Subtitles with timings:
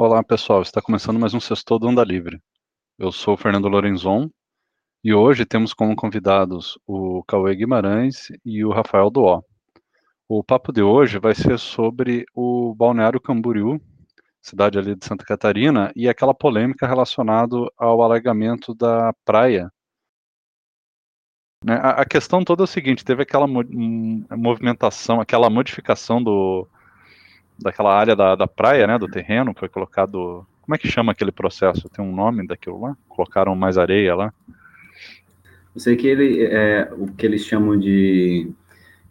[0.00, 2.40] Olá pessoal, está começando mais um Sextou do Onda Livre.
[2.96, 4.30] Eu sou o Fernando Lorenzon
[5.02, 9.42] e hoje temos como convidados o Cauê Guimarães e o Rafael Duó.
[10.28, 13.80] O papo de hoje vai ser sobre o Balneário Camboriú,
[14.40, 19.68] cidade ali de Santa Catarina, e aquela polêmica relacionada ao alargamento da praia.
[21.64, 26.68] Né, a questão toda é o seguinte, teve aquela movimentação, aquela modificação do,
[27.58, 30.46] daquela área da, da praia, né, do terreno, foi colocado.
[30.62, 31.88] Como é que chama aquele processo?
[31.88, 32.96] Tem um nome daquilo lá?
[33.08, 34.32] Colocaram mais areia lá?
[35.74, 38.50] Eu sei que ele é o que eles chamam de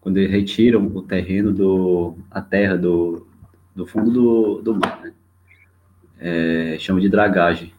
[0.01, 3.27] quando eles retiram o terreno do a terra do,
[3.75, 5.13] do fundo do, do mar, né?
[6.19, 7.73] É, chamam de dragagem.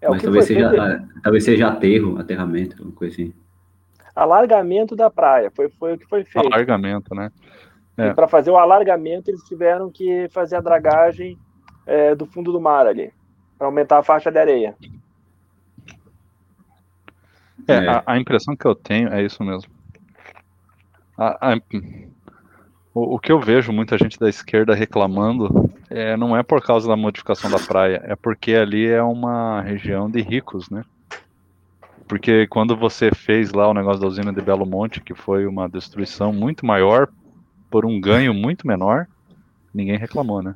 [0.00, 1.20] É, Mas talvez seja, feito...
[1.22, 3.32] talvez seja aterro, aterramento, alguma coisa assim.
[4.14, 6.46] Alargamento da praia, foi, foi o que foi feito.
[6.46, 7.30] Alargamento, né?
[7.96, 8.14] É.
[8.14, 11.38] para fazer o alargamento, eles tiveram que fazer a dragagem
[11.86, 13.12] é, do fundo do mar ali,
[13.58, 14.74] para aumentar a faixa de areia.
[17.68, 17.88] É, é.
[17.88, 19.70] A, a, impressão que eu tenho é isso mesmo.
[21.16, 21.56] A, a,
[22.94, 26.88] o, o, que eu vejo muita gente da esquerda reclamando é, não é por causa
[26.88, 30.84] da modificação da praia, é porque ali é uma região de ricos, né?
[32.08, 35.68] Porque quando você fez lá o negócio da usina de Belo Monte, que foi uma
[35.68, 37.08] destruição muito maior
[37.72, 39.08] por um ganho muito menor,
[39.72, 40.54] ninguém reclamou, né?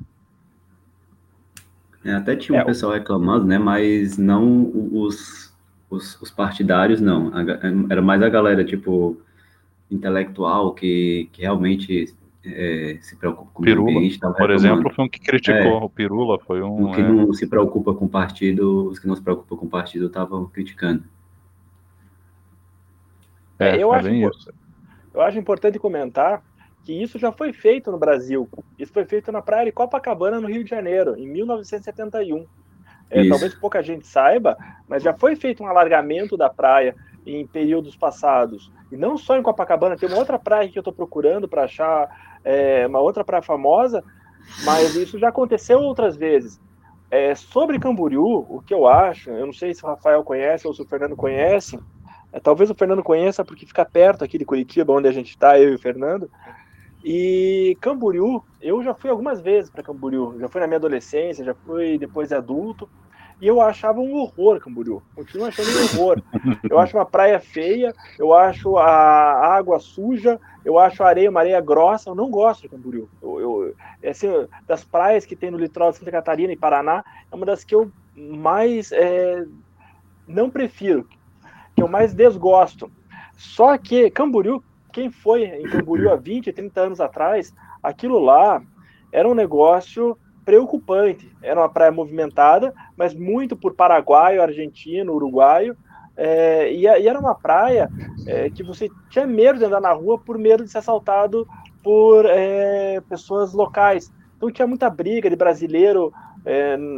[2.05, 3.57] É, até tinha um é, pessoal reclamando, né?
[3.57, 5.51] Mas não os,
[5.89, 7.31] os, os, partidários, não.
[7.89, 9.19] Era mais a galera, tipo,
[9.89, 14.19] intelectual, que, que realmente é, se preocupa com Pirula, o ambiente.
[14.19, 15.81] Por exemplo, foi um que criticou.
[15.81, 16.89] É, o Pirula foi um.
[16.89, 17.03] O que é...
[17.03, 20.45] não se preocupa com o partido, os que não se preocupam com o partido estavam
[20.45, 21.03] criticando.
[23.57, 24.53] É, eu, é acho,
[25.15, 26.43] eu acho importante comentar
[26.87, 28.47] que isso já foi feito no Brasil.
[28.79, 32.47] Isso foi feito na praia de Copacabana, no Rio de Janeiro, em 1971.
[33.09, 36.95] É, talvez pouca gente saiba, mas já foi feito um alargamento da praia
[37.25, 38.71] em períodos passados.
[38.89, 42.39] E não só em Copacabana, tem uma outra praia que eu estou procurando para achar
[42.41, 44.01] é, uma outra praia famosa,
[44.63, 46.57] mas isso já aconteceu outras vezes.
[47.11, 50.73] É, sobre Camboriú, o que eu acho, eu não sei se o Rafael conhece ou
[50.73, 51.77] se o Fernando conhece,
[52.31, 55.59] é, talvez o Fernando conheça porque fica perto aqui de Curitiba, onde a gente está,
[55.59, 56.31] eu e o Fernando,
[57.03, 61.53] e Camboriú, eu já fui algumas vezes para Camboriú, já fui na minha adolescência, já
[61.53, 62.89] fui depois de adulto,
[63.39, 66.21] e eu achava um horror Camboriú, continuo achando um horror.
[66.69, 71.39] Eu acho uma praia feia, eu acho a água suja, eu acho a areia uma
[71.39, 73.07] areia grossa, eu não gosto de Camboriú.
[73.21, 74.27] Eu, eu, é assim,
[74.67, 77.75] das praias que tem no litoral de Santa Catarina e Paraná, é uma das que
[77.75, 79.45] eu mais é,
[80.27, 81.07] não prefiro,
[81.75, 82.91] que eu mais desgosto.
[83.33, 84.63] Só que Camboriú
[84.97, 87.53] quem foi em Camboriú há 20, 30 anos atrás,
[87.83, 88.59] aquilo lá
[89.11, 91.31] era um negócio preocupante.
[91.39, 95.77] Era uma praia movimentada, mas muito por paraguaio, argentino, uruguaio.
[96.15, 97.91] É, e, e, era uma praia
[98.25, 101.47] é, que você tinha medo de andar na rua por medo de ser assaltado
[101.83, 104.11] por é, pessoas locais.
[104.35, 106.11] Então tinha muita briga de brasileiro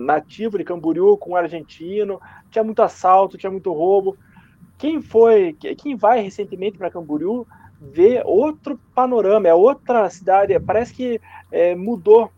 [0.06, 2.22] nativo de Camboriú com argentino,
[2.52, 4.16] tinha muito assalto, tinha muito roubo.
[4.78, 7.48] Quem foi, quem vai recentemente para Camboriú
[7.80, 12.32] vê outro panorama, é outra cidade, parece que é, mudou.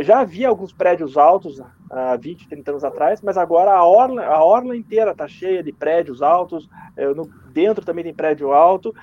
[0.00, 4.42] Já havia alguns prédios altos há 20, 30 anos atrás, mas agora a orla, a
[4.42, 8.94] orla inteira está cheia de prédios altos, é, no, dentro também tem prédio alto,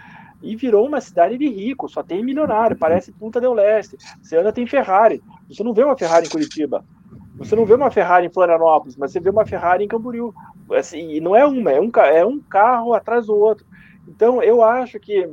[0.41, 3.97] e virou uma cidade de rico, só tem milionário, parece Punta del Leste.
[4.21, 6.83] Você anda tem Ferrari, você não vê uma Ferrari em Curitiba,
[7.37, 10.33] você não vê uma Ferrari em Florianópolis, mas você vê uma Ferrari em Camboriú.
[10.71, 13.65] Assim, e não é uma, é um, é um carro atrás do outro.
[14.09, 15.29] Então, eu acho que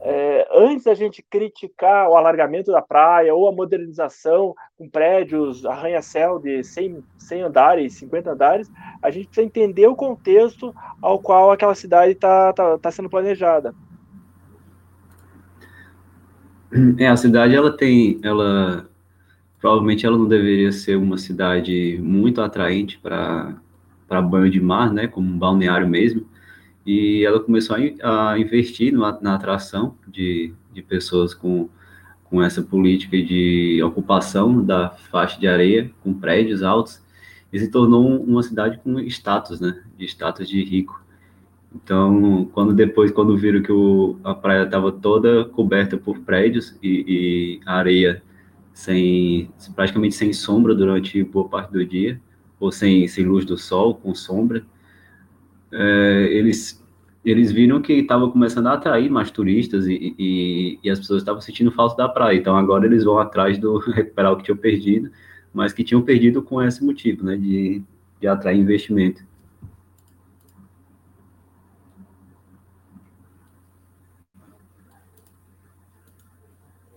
[0.00, 6.38] é, antes da gente criticar o alargamento da praia ou a modernização com prédios arranha-céu
[6.38, 8.72] de 100, 100 andares, 50 andares,
[9.02, 13.74] a gente precisa entender o contexto ao qual aquela cidade está tá, tá sendo planejada.
[16.98, 18.88] É, a cidade ela tem, ela
[19.60, 23.54] provavelmente ela não deveria ser uma cidade muito atraente para
[24.08, 26.26] para banho de mar, né, como um balneário mesmo
[26.84, 31.68] e ela começou a, a investir na, na atração de, de pessoas com,
[32.24, 37.02] com essa política de ocupação da faixa de areia, com prédios altos,
[37.52, 41.04] e se tornou uma cidade com status, né, de status de rico.
[41.74, 47.04] Então, quando depois, quando viram que o, a praia estava toda coberta por prédios e,
[47.06, 48.22] e areia
[48.72, 52.20] sem, praticamente sem sombra durante boa parte do dia,
[52.58, 54.64] ou sem, sem luz do sol, com sombra,
[55.72, 56.82] é, eles,
[57.24, 61.40] eles viram que estava começando a atrair mais turistas e, e, e as pessoas estavam
[61.40, 62.36] sentindo falta da praia.
[62.36, 65.10] Então agora eles vão atrás do recuperar o que tinham perdido,
[65.52, 67.82] mas que tinham perdido com esse motivo, né, de,
[68.20, 69.22] de atrair investimento.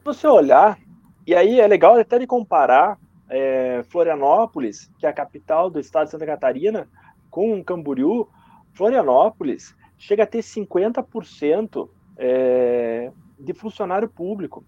[0.03, 0.77] você olhar,
[1.25, 2.99] e aí é legal até de comparar
[3.29, 6.87] é, Florianópolis, que é a capital do estado de Santa Catarina,
[7.31, 8.27] com Camboriú,
[8.73, 14.63] Florianópolis chega a ter 50% é, de funcionário público.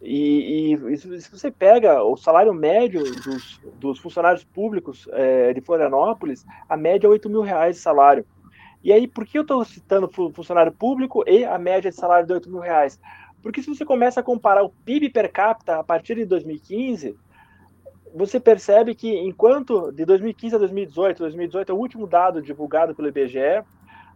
[0.00, 6.46] E, e, se você pega o salário médio dos, dos funcionários públicos é, de Florianópolis,
[6.68, 8.24] a média é 8 mil reais de salário.
[8.82, 12.32] E aí, por que eu estou citando funcionário público e a média de salário de
[12.32, 13.00] 8 mil reais?
[13.42, 17.16] Porque se você começa a comparar o PIB per capita a partir de 2015,
[18.18, 23.08] você percebe que enquanto de 2015 a 2018, 2018 é o último dado divulgado pelo
[23.08, 23.62] IBGE,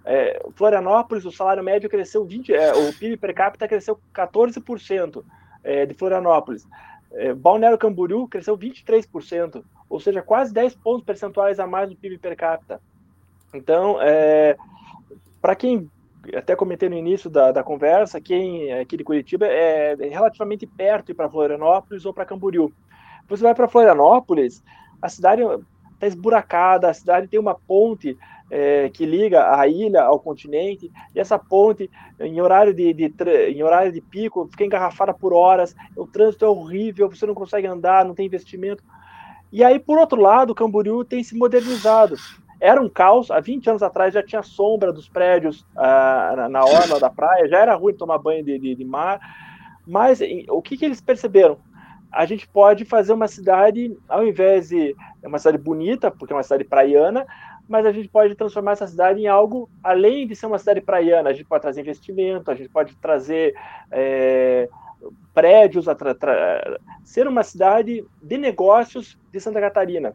[0.05, 5.23] é, Florianópolis, o salário médio cresceu 20, é, o PIB per capita cresceu 14%
[5.63, 6.67] é, de Florianópolis.
[7.13, 12.19] É, Balneário Camboriú cresceu 23%, ou seja, quase 10 pontos percentuais a mais do PIB
[12.19, 12.81] per capita.
[13.55, 14.57] Então, é,
[15.41, 15.89] para quem
[16.35, 21.15] até comentei no início da, da conversa, quem é aqui de Curitiba é relativamente perto
[21.15, 22.73] para Florianópolis ou para Camboriú.
[23.33, 24.63] Você vai para Florianópolis,
[25.01, 25.41] a cidade
[25.95, 28.15] está esburacada, a cidade tem uma ponte
[28.51, 31.91] é, que liga a ilha ao continente, e essa ponte,
[32.21, 33.11] em horário de, de,
[33.49, 37.67] em horário de pico, fica engarrafada por horas, o trânsito é horrível, você não consegue
[37.67, 38.85] andar, não tem investimento.
[39.51, 42.17] E aí, por outro lado, Camboriú tem se modernizado
[42.61, 43.29] era um caos.
[43.29, 47.49] Há 20 anos atrás já tinha sombra dos prédios ah, na, na orla da praia,
[47.49, 49.19] já era ruim tomar banho de, de, de mar.
[49.85, 51.59] Mas em, o que, que eles perceberam?
[52.13, 56.37] A gente pode fazer uma cidade, ao invés de é uma cidade bonita, porque é
[56.37, 57.27] uma cidade praiana,
[57.69, 61.31] mas a gente pode transformar essa cidade em algo além de ser uma cidade praiana.
[61.31, 63.55] A gente pode trazer investimento, a gente pode trazer
[63.91, 64.69] é,
[65.33, 65.87] prédios,
[67.03, 70.15] ser uma cidade de negócios de Santa Catarina.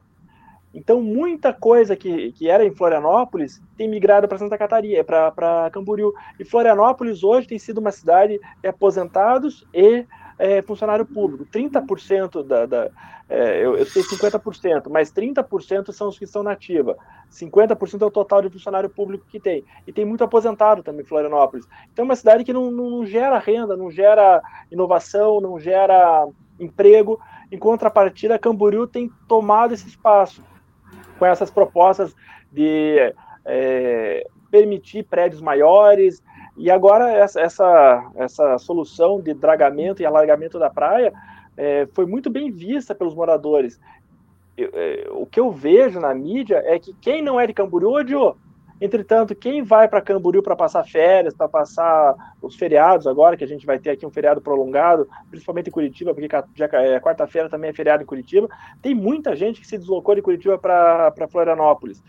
[0.73, 6.13] Então, muita coisa que, que era em Florianópolis tem migrado para Santa Catarina, para Camboriú.
[6.39, 10.05] E Florianópolis hoje tem sido uma cidade de aposentados e
[10.37, 11.45] é, funcionário público.
[11.45, 12.65] 30% da.
[12.65, 12.89] da
[13.29, 16.97] é, eu, eu sei 50%, mas 30% são os que estão na ativa.
[17.31, 19.65] 50% é o total de funcionário público que tem.
[19.85, 21.67] E tem muito aposentado também em Florianópolis.
[21.91, 24.41] Então, é uma cidade que não, não gera renda, não gera
[24.71, 26.27] inovação, não gera
[26.59, 27.19] emprego.
[27.51, 30.43] Em contrapartida, Camboriú tem tomado esse espaço
[31.17, 32.15] com essas propostas
[32.51, 33.13] de
[33.43, 36.23] é, permitir prédios maiores.
[36.57, 41.13] E agora essa, essa, essa solução de dragamento e alargamento da praia
[41.55, 43.79] é, foi muito bem vista pelos moradores.
[44.57, 47.93] Eu, é, o que eu vejo na mídia é que quem não é de Camboriú
[47.93, 48.35] odiou.
[48.79, 53.47] Entretanto, quem vai para Camboriú para passar férias, para passar os feriados agora, que a
[53.47, 56.27] gente vai ter aqui um feriado prolongado, principalmente em Curitiba, porque
[56.75, 58.47] é, quarta-feira também é feriado em Curitiba,
[58.81, 62.03] tem muita gente que se deslocou de Curitiba para Florianópolis.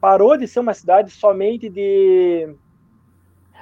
[0.00, 2.54] Parou de ser uma cidade somente de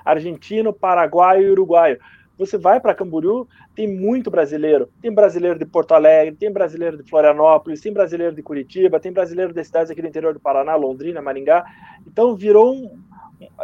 [0.06, 1.98] argentino, paraguaio e uruguaio.
[2.38, 4.88] Você vai para Camboriú, tem muito brasileiro.
[5.00, 9.54] Tem brasileiro de Porto Alegre, tem brasileiro de Florianópolis, tem brasileiro de Curitiba, tem brasileiro
[9.54, 11.64] de cidades aqui do interior do Paraná, Londrina, Maringá.
[12.06, 12.98] Então virou um.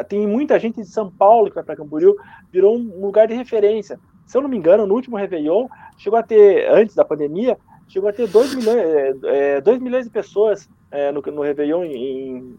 [0.08, 2.16] Tem muita gente de São Paulo que vai para Camboriú,
[2.50, 3.98] virou um lugar de referência.
[4.26, 7.58] Se eu não me engano, no último Réveillon, chegou a ter, antes da pandemia,
[7.88, 11.84] chegou a ter 2 milhões, é, 2 é, milhões de pessoas é, no, no Réveillon
[11.84, 12.56] em,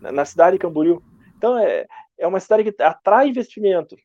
[0.00, 1.02] na cidade de Camboriú.
[1.36, 1.86] Então, é,
[2.18, 3.96] é uma cidade que atrai investimento,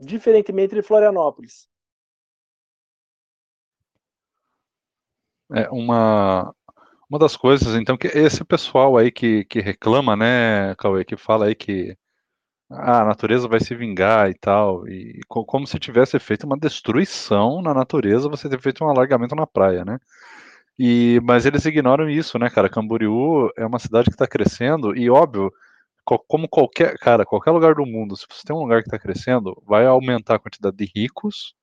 [0.00, 1.68] diferentemente de Florianópolis.
[5.52, 6.54] É uma,
[7.08, 11.46] uma das coisas, então, que esse pessoal aí que, que reclama, né, Cauê, que fala
[11.46, 11.96] aí que
[12.70, 17.62] ah, a natureza vai se vingar e tal, e como se tivesse feito uma destruição
[17.62, 19.98] na natureza, você ter feito um alargamento na praia, né?
[20.78, 22.68] E, mas eles ignoram isso, né, cara?
[22.68, 25.52] Camboriú é uma cidade que está crescendo, e óbvio,
[26.04, 29.60] como qualquer, cara, qualquer lugar do mundo, se você tem um lugar que está crescendo,
[29.66, 31.54] vai aumentar a quantidade de ricos,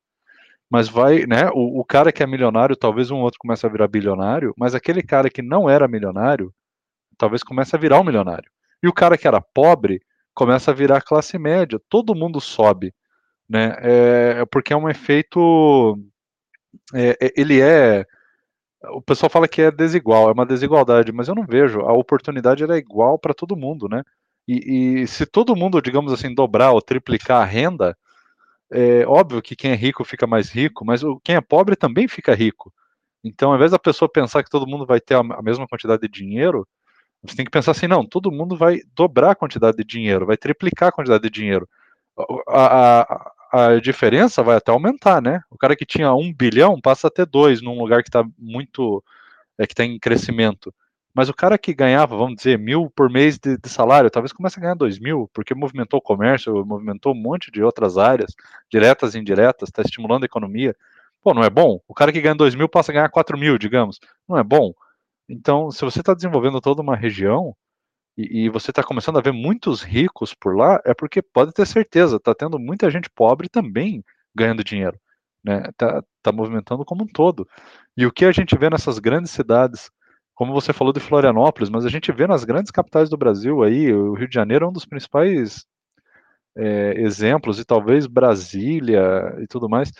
[0.69, 3.87] mas vai, né, o, o, cara que é milionário, talvez um outro comece a virar
[3.87, 6.53] bilionário, mas aquele cara que não era milionário,
[7.17, 8.49] talvez comece a virar um milionário.
[8.81, 10.01] E o cara que era pobre,
[10.33, 12.93] começa a virar classe média, todo mundo sobe,
[13.49, 15.99] né, é, porque é um efeito,
[16.93, 18.05] é, é ele é,
[18.93, 22.63] o pessoal fala que é desigual, é uma desigualdade, mas eu não vejo, a oportunidade
[22.63, 24.03] é igual para todo mundo, né,
[24.47, 27.97] e, e, se todo mundo, digamos assim, dobrar ou triplicar a renda,
[28.71, 32.33] é óbvio que quem é rico fica mais rico, mas quem é pobre também fica
[32.33, 32.73] rico.
[33.23, 36.07] Então, ao invés da pessoa pensar que todo mundo vai ter a mesma quantidade de
[36.07, 36.67] dinheiro,
[37.23, 40.37] você tem que pensar assim, não, todo mundo vai dobrar a quantidade de dinheiro, vai
[40.37, 41.69] triplicar a quantidade de dinheiro.
[42.47, 43.01] A,
[43.51, 45.41] a, a diferença vai até aumentar, né?
[45.49, 49.03] O cara que tinha um bilhão passa a ter dois num lugar que está muito
[49.57, 50.73] é que está em crescimento.
[51.13, 54.57] Mas o cara que ganhava, vamos dizer, mil por mês de, de, salário, talvez comece
[54.57, 58.33] a ganhar dois mil, porque movimentou o comércio, movimentou um monte de outras áreas,
[58.71, 60.75] diretas e indiretas, está estimulando a economia.
[61.21, 61.81] Pô, não é bom?
[61.87, 63.99] O cara que ganha dois mil passa a ganhar quatro mil, digamos.
[64.27, 64.73] Não é bom?
[65.29, 67.55] Então, se você está desenvolvendo toda uma região
[68.17, 71.65] e, e você está começando a ver muitos ricos por lá, é porque pode ter
[71.67, 74.03] certeza, está tendo muita gente pobre também
[74.35, 74.99] ganhando dinheiro.
[75.43, 75.63] Né?
[75.77, 77.47] Tá, tá movimentando como um todo.
[77.97, 79.91] E o que a gente vê nessas grandes cidades
[80.41, 83.93] como você falou de Florianópolis, mas a gente vê nas grandes capitais do Brasil aí,
[83.93, 85.67] o Rio de Janeiro é um dos principais
[86.55, 89.91] é, exemplos, e talvez Brasília e tudo mais,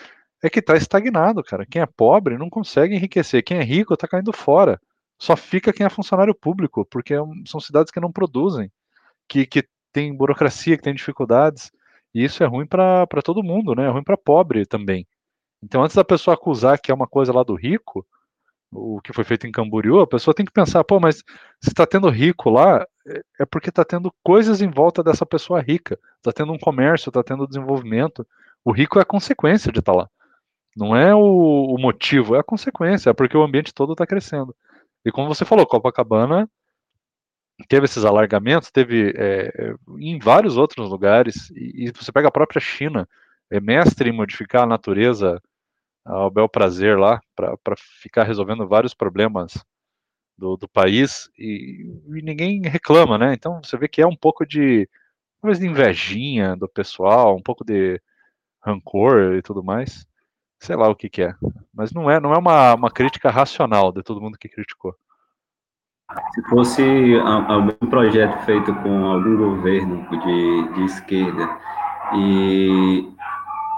[0.42, 1.64] é que está estagnado, cara.
[1.64, 4.82] Quem é pobre não consegue enriquecer, quem é rico está caindo fora.
[5.20, 8.72] Só fica quem é funcionário público, porque é são cidades que não produzem,
[9.30, 11.72] que, que tem burocracia, que tem dificuldades,
[12.16, 13.86] e isso é ruim para todo mundo, né?
[13.86, 15.06] É ruim para pobre também.
[15.62, 18.04] Então, antes da pessoa acusar que é uma coisa lá do rico,
[18.72, 21.86] o que foi feito em Camboriú, a pessoa tem que pensar, pô, mas se está
[21.86, 26.00] tendo rico lá, é, é porque está tendo coisas em volta dessa pessoa rica.
[26.18, 28.26] Está tendo um comércio, está tendo desenvolvimento.
[28.64, 30.10] O rico é a consequência de estar tá lá.
[30.76, 34.56] Não é o, o, motivo, é a consequência, é porque o ambiente todo está crescendo.
[35.04, 36.50] E como você falou, Copacabana
[37.68, 42.62] teve esses alargamentos, teve é, em vários outros lugares, e, e, você pega a própria
[42.62, 43.08] China,
[43.52, 45.42] é mestre em modificar a natureza
[46.06, 49.54] ao bel prazer lá, para ficar resolvendo vários problemas
[50.38, 53.34] do, do país, e, e, ninguém reclama, né?
[53.34, 54.90] Então você vê que é um pouco de,
[55.42, 58.02] talvez de invejinha do pessoal, um pouco de
[58.64, 60.06] rancor e tudo mais.
[60.60, 61.36] Sei lá o que, que é.
[61.74, 64.96] Mas não é, não é uma, uma crítica racional de todo mundo que criticou.
[66.34, 66.84] Se fosse
[67.48, 71.58] algum projeto feito com algum governo de, de esquerda
[72.14, 73.08] e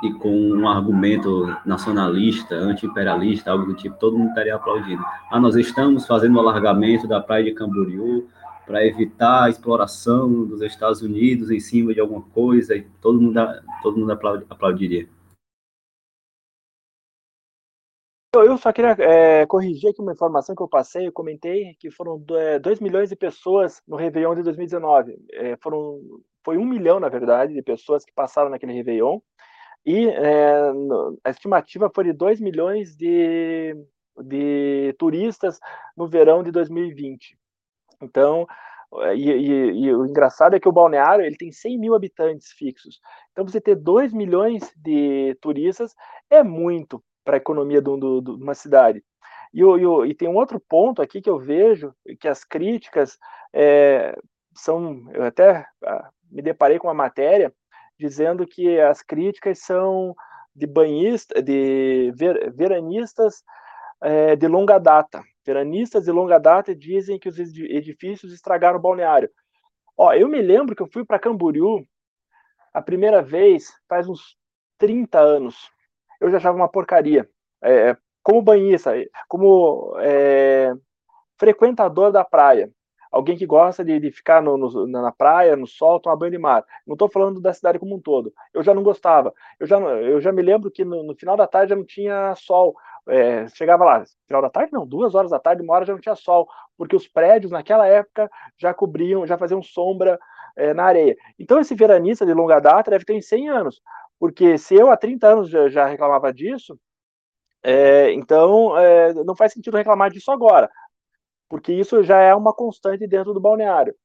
[0.03, 5.01] e com um argumento nacionalista, anti-imperialista, algo do tipo, todo mundo estaria aplaudindo.
[5.31, 8.27] Ah, nós estamos fazendo o um alargamento da praia de Camboriú
[8.65, 13.39] para evitar a exploração dos Estados Unidos em cima de alguma coisa, e todo mundo,
[13.81, 15.07] todo mundo aplaudiria.
[18.35, 22.17] Eu só queria é, corrigir aqui uma informação que eu passei, eu comentei que foram
[22.17, 25.15] 2 é, milhões de pessoas no Réveillon de 2019.
[25.33, 26.01] É, foram,
[26.43, 29.19] foi um milhão, na verdade, de pessoas que passaram naquele Réveillon.
[29.85, 30.71] E é,
[31.23, 33.75] a estimativa foi de 2 milhões de,
[34.23, 35.59] de turistas
[35.95, 37.37] no verão de 2020.
[38.01, 38.47] Então,
[39.15, 42.99] e, e, e, o engraçado é que o balneário ele tem 100 mil habitantes fixos.
[43.31, 45.93] Então, você ter 2 milhões de turistas
[46.29, 49.03] é muito para a economia de, de, de, uma cidade.
[49.53, 53.17] E, e, e, tem um outro ponto aqui que eu vejo que as críticas
[53.51, 54.15] é,
[54.55, 55.09] são.
[55.11, 57.53] Eu até ah, me deparei com uma matéria
[57.97, 60.15] dizendo que as críticas são
[60.55, 63.43] de banhista, de ver, veranistas
[64.01, 65.21] é, de longa data.
[65.45, 69.29] Veranistas de longa data dizem que os edifícios estragaram o balneário.
[69.97, 71.85] Ó, eu me lembro que eu fui para Camboriú
[72.73, 74.35] a primeira vez faz uns
[74.79, 75.69] 30 anos.
[76.19, 77.29] Eu já achava uma porcaria.
[77.63, 78.91] É, como banhista,
[79.27, 80.73] como é,
[81.37, 82.71] frequentador da praia
[83.13, 86.37] alguém que gosta de, de ficar no, no, na praia, no sol, tomar banho de
[86.39, 86.65] mar.
[86.85, 88.33] Não estou falando da cidade como um todo.
[88.51, 89.31] Eu já não gostava.
[89.59, 92.33] Eu já, eu já me lembro que no, no final da tarde já não tinha
[92.35, 92.75] sol.
[93.07, 95.99] É, chegava lá, final da tarde não, duas horas da tarde, uma hora já não
[95.99, 100.17] tinha sol, porque os prédios naquela época já cobriam, já faziam sombra
[100.55, 101.15] é, na areia.
[101.37, 103.81] Então esse veranista de longa data deve ter 100 anos,
[104.17, 106.79] porque se eu há 30 anos já, já reclamava disso,
[107.61, 110.69] é, então é, não faz sentido reclamar disso agora
[111.49, 113.95] porque isso já é uma constante dentro do balneário.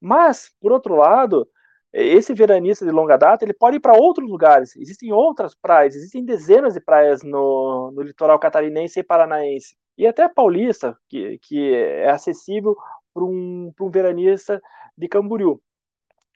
[0.00, 1.48] Mas, por outro lado,
[1.92, 4.74] esse veranista de longa data ele pode ir para outros lugares.
[4.76, 9.76] Existem outras praias, existem dezenas de praias no, no litoral catarinense e paranaense.
[9.96, 12.76] E até paulista, que, que é acessível
[13.12, 14.60] para um, um veranista
[14.96, 15.60] de Camboriú.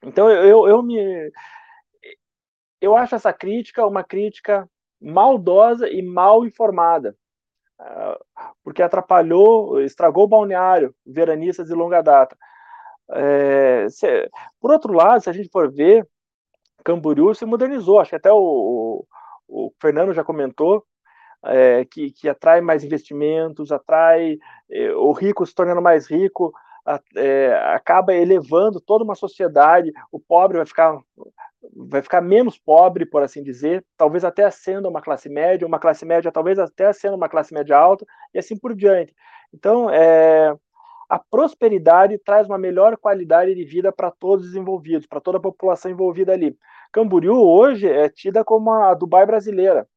[0.02, 1.32] Então eu, eu me.
[2.80, 4.68] Eu acho essa crítica uma crítica
[5.00, 7.16] maldosa e mal informada
[8.64, 12.36] porque atrapalhou, estragou o balneário, veranistas de longa data.
[13.10, 14.28] É, se,
[14.60, 16.06] por outro lado, se a gente for ver,
[16.84, 19.04] Camboriú se modernizou, acho que até o,
[19.48, 20.84] o, Fernando já comentou,
[21.44, 24.38] é, que, que, atrai mais investimentos, atrai
[24.70, 26.52] é, o rico se tornando mais rico,
[27.16, 31.00] é, acaba elevando toda uma sociedade, o pobre vai ficar
[31.74, 36.04] vai ficar menos pobre, por assim dizer, talvez até sendo uma classe média, uma classe
[36.04, 39.14] média talvez até sendo uma classe média alta, e assim por diante.
[39.52, 40.56] Então, é,
[41.08, 45.40] a prosperidade traz uma melhor qualidade de vida para todos os envolvidos, para toda a
[45.40, 46.56] população envolvida ali.
[46.92, 49.88] Camboriú hoje é tida como a Dubai brasileira.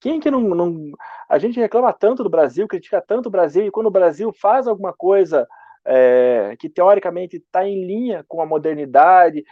[0.00, 0.92] quem que não, não,
[1.28, 4.66] A gente reclama tanto do Brasil, critica tanto o Brasil, e quando o Brasil faz
[4.66, 5.46] alguma coisa
[5.86, 9.44] é, que teoricamente está em linha com a modernidade,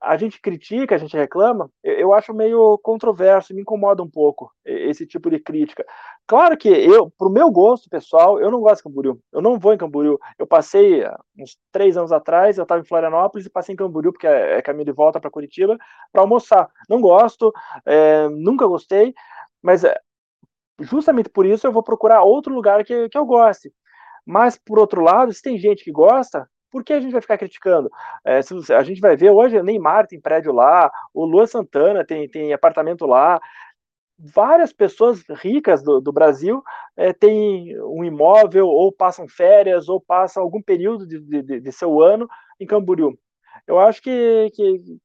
[0.00, 5.04] a gente critica, a gente reclama, eu acho meio controverso, me incomoda um pouco esse
[5.04, 5.84] tipo de crítica.
[6.26, 9.74] Claro que eu, pro meu gosto pessoal, eu não gosto de Camboriú, eu não vou
[9.74, 10.18] em Camboriú.
[10.38, 11.02] Eu passei
[11.36, 14.62] uns três anos atrás, eu estava em Florianópolis e passei em Camboriú, porque é, é
[14.62, 15.76] caminho de volta para Curitiba,
[16.12, 16.70] para almoçar.
[16.88, 17.52] Não gosto,
[17.84, 19.12] é, nunca gostei,
[19.60, 19.98] mas é,
[20.80, 23.72] justamente por isso eu vou procurar outro lugar que, que eu goste.
[24.28, 27.38] Mas, por outro lado, se tem gente que gosta, por que a gente vai ficar
[27.38, 27.90] criticando?
[28.22, 32.28] É, se, a gente vai ver hoje, Neymar tem prédio lá, o Lua Santana tem,
[32.28, 33.40] tem apartamento lá,
[34.18, 36.62] várias pessoas ricas do, do Brasil
[36.94, 42.02] é, têm um imóvel, ou passam férias, ou passam algum período de, de, de seu
[42.02, 42.28] ano
[42.60, 43.18] em Camboriú.
[43.66, 44.98] Eu acho que, que,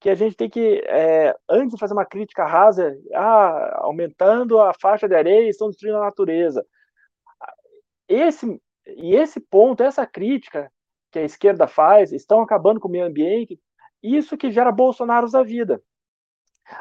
[0.00, 4.72] que a gente tem que, é, antes de fazer uma crítica rasa, ah, aumentando a
[4.72, 6.64] faixa de areia, estão destruindo a natureza.
[8.08, 10.72] Esse, e esse ponto, essa crítica
[11.10, 13.60] que a esquerda faz, estão acabando com o meio ambiente,
[14.02, 15.82] isso que gera Bolsonaros da vida.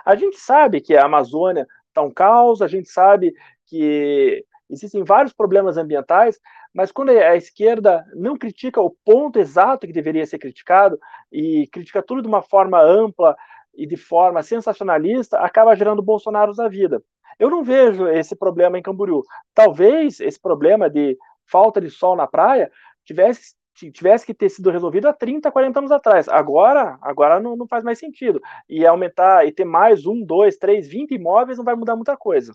[0.05, 3.33] A gente sabe que a Amazônia está um caos, a gente sabe
[3.65, 6.39] que existem vários problemas ambientais,
[6.73, 10.99] mas quando a esquerda não critica o ponto exato que deveria ser criticado
[11.31, 13.35] e critica tudo de uma forma ampla
[13.73, 17.01] e de forma sensacionalista, acaba gerando Bolsonaros da vida.
[17.39, 19.23] Eu não vejo esse problema em Camboriú.
[19.53, 22.71] Talvez esse problema de falta de sol na praia
[23.05, 26.27] tivesse, tivesse que ter sido resolvido há 30, 40 anos atrás.
[26.27, 28.41] Agora, agora não, não faz mais sentido.
[28.67, 32.53] E aumentar e ter mais um, dois, três, vinte imóveis não vai mudar muita coisa.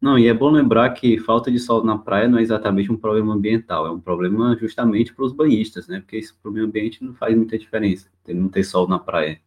[0.00, 2.96] Não, e é bom lembrar que falta de sol na praia não é exatamente um
[2.96, 6.00] problema ambiental, é um problema justamente para os banhistas, né?
[6.00, 9.40] Porque o meio ambiente não faz muita diferença, não ter sol na praia.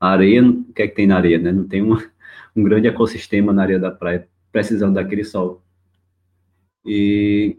[0.00, 1.52] A areia, o que é que tem na areia, né?
[1.52, 2.04] Não tem uma,
[2.54, 5.62] um grande ecossistema na areia da praia precisando daquele sol.
[6.84, 7.58] E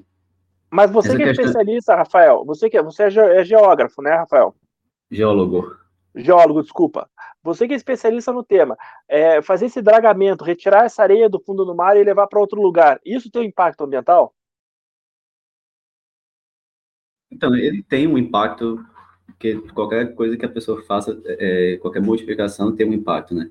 [0.71, 1.45] mas você que é questão...
[1.45, 4.56] especialista, Rafael, você que é, você é, é geógrafo, né, Rafael?
[5.10, 5.75] Geólogo.
[6.15, 7.10] Geólogo, desculpa.
[7.41, 11.65] Você que é especialista no tema, é, fazer esse dragamento, retirar essa areia do fundo
[11.65, 14.34] do mar e levar para outro lugar, isso tem um impacto ambiental?
[17.32, 18.84] Então, ele tem um impacto,
[19.39, 23.49] que qualquer coisa que a pessoa faça, é, qualquer modificação tem um impacto, né?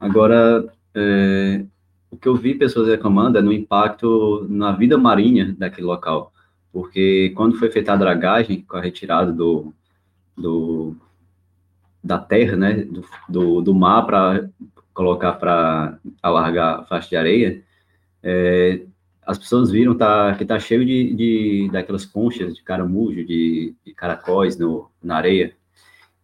[0.00, 1.64] Agora, é,
[2.10, 6.32] o que eu vi pessoas reclamando é no impacto na vida marinha daquele local,
[6.72, 9.72] porque quando foi feita a dragagem com a retirada do,
[10.36, 10.96] do
[12.02, 14.48] da terra, né, do, do, do mar para
[14.94, 17.62] colocar para alargar a faixa de areia,
[18.22, 18.82] é,
[19.28, 23.92] as pessoas viram tá, que tá cheio de, de daquelas conchas de caramujo, de, de
[23.92, 25.54] caracóis no, na areia,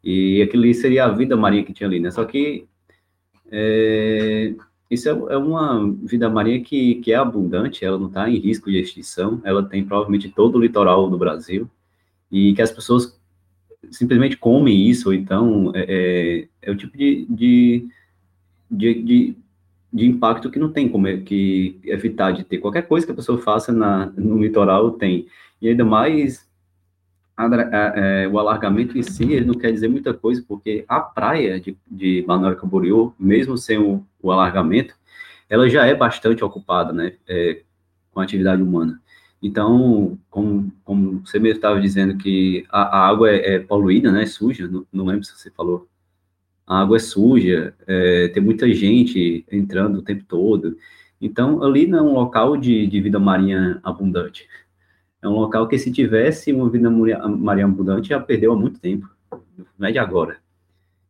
[0.02, 2.10] e aquilo ali seria a vida marinha que tinha ali, né?
[2.10, 2.66] Só que
[3.50, 4.54] é,
[4.90, 8.70] isso é, é, uma vida marinha que, que é abundante, ela não está em risco
[8.70, 11.70] de extinção, ela tem provavelmente todo o litoral do Brasil,
[12.32, 13.20] e que as pessoas
[13.90, 17.86] simplesmente comem isso, então é, é, é o tipo de, de,
[18.70, 19.36] de, de,
[19.94, 22.58] de impacto que não tem como é, que evitar de ter.
[22.58, 25.28] Qualquer coisa que a pessoa faça na, no litoral tem.
[25.62, 26.48] E ainda mais
[27.36, 30.98] a, a, é, o alargamento em si, ele não quer dizer muita coisa, porque a
[30.98, 34.96] praia de, de Balneário Camboriú, mesmo sem o, o, alargamento,
[35.48, 37.62] ela já é bastante ocupada, né, é,
[38.12, 39.00] com a atividade humana.
[39.40, 44.26] Então, como, como você mesmo estava dizendo que a, a água é, é, poluída, né,
[44.26, 45.86] suja, não, não, lembro se você falou,
[46.66, 50.76] a água é suja, é, tem muita gente entrando o tempo todo,
[51.20, 54.48] então ali não é um local de, de vida marinha abundante,
[55.22, 59.08] é um local que, se tivesse uma vida marinha abundante, já perdeu há muito tempo,
[59.78, 60.36] não é de agora.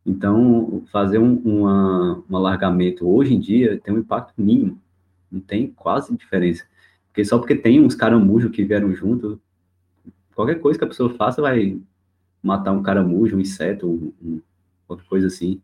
[0.05, 4.79] Então, fazer um, uma, um alargamento hoje em dia tem um impacto mínimo,
[5.31, 6.63] não tem quase diferença.
[7.07, 9.41] Porque só porque tem uns caramujos que vieram junto,
[10.35, 11.79] qualquer coisa que a pessoa faça vai
[12.41, 14.41] matar um caramujo, um inseto, um, um,
[14.87, 15.61] qualquer coisa assim.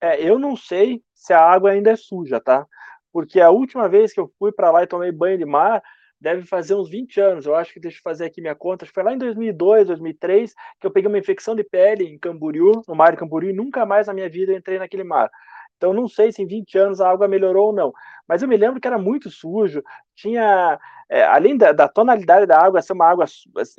[0.00, 2.66] É, eu não sei se a água ainda é suja, tá?
[3.12, 5.82] Porque a última vez que eu fui para lá e tomei banho de mar,
[6.20, 7.46] deve fazer uns 20 anos.
[7.46, 8.86] Eu acho que deixa eu fazer aqui minha conta.
[8.86, 12.94] Foi lá em 2002, 2003 que eu peguei uma infecção de pele em Camboriú, no
[12.94, 15.30] mar de Camboriú, e nunca mais na minha vida eu entrei naquele mar.
[15.76, 17.92] Então não sei se em 20 anos a água melhorou ou não.
[18.26, 19.82] Mas eu me lembro que era muito sujo.
[20.14, 23.24] Tinha, é, além da, da, tonalidade da água ser uma água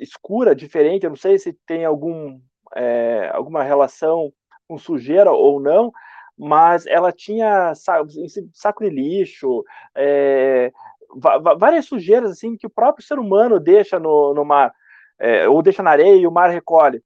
[0.00, 2.40] escura, diferente, eu não sei se tem algum,
[2.76, 4.32] é, alguma relação
[4.68, 5.92] com sujeira ou não,
[6.38, 10.72] mas ela tinha saco de lixo, é,
[11.58, 14.72] várias sujeiras assim que o próprio ser humano deixa no, no mar,
[15.18, 17.02] é, ou deixa na areia e o mar recolhe.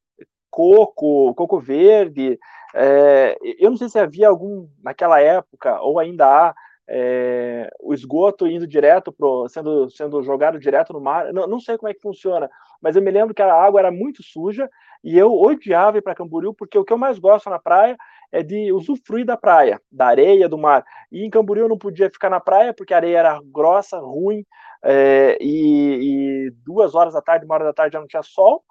[0.50, 2.38] Coco, coco verde,
[2.76, 6.54] É, eu não sei se havia algum, naquela época, ou ainda há,
[6.88, 11.32] é, o esgoto indo direto, pro, sendo, sendo jogado direto no mar.
[11.32, 13.90] Não, não sei como é que funciona, mas eu me lembro que a água era
[13.90, 14.68] muito suja
[15.02, 17.96] e eu odiava ir para Camboriú, porque o que eu mais gosto na praia
[18.32, 20.84] é de usufruir da praia, da areia, do mar.
[21.12, 24.44] E em Camboriú eu não podia ficar na praia porque a areia era grossa, ruim,
[24.82, 28.62] é, e, e, duas horas da tarde, uma hora da tarde já não tinha sol,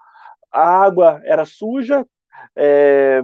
[0.51, 2.05] a água era suja,
[2.55, 3.23] é,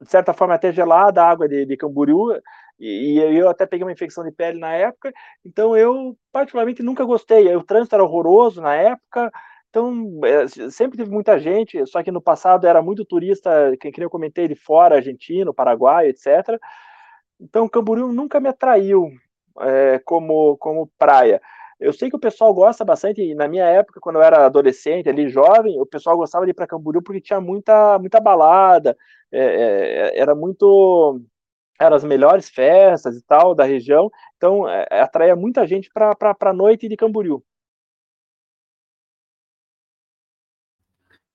[0.00, 2.40] de certa forma até gelada, a água de, de Camboriú,
[2.78, 5.12] e, e, eu até peguei uma infecção de pele na época,
[5.44, 7.54] então eu particularmente nunca gostei.
[7.56, 9.30] O trânsito era horroroso na época,
[9.68, 14.02] então é, sempre teve muita gente, só que no passado era muito turista, quem que
[14.02, 16.58] eu comentei, de fora, argentino, paraguai, etc.
[17.40, 19.10] Então Camboriú nunca me atraiu
[19.60, 21.40] é, como, como praia.
[21.80, 25.08] Eu sei que o pessoal gosta bastante, e na minha época, quando eu era adolescente,
[25.08, 28.96] ali jovem, o pessoal gostava de ir para Camboriú porque tinha muita, muita balada,
[29.30, 31.20] é, é, era muito
[31.78, 36.16] eram as melhores festas e tal da região, então é, é atraía muita gente para
[36.40, 37.42] a noite de Camboriú.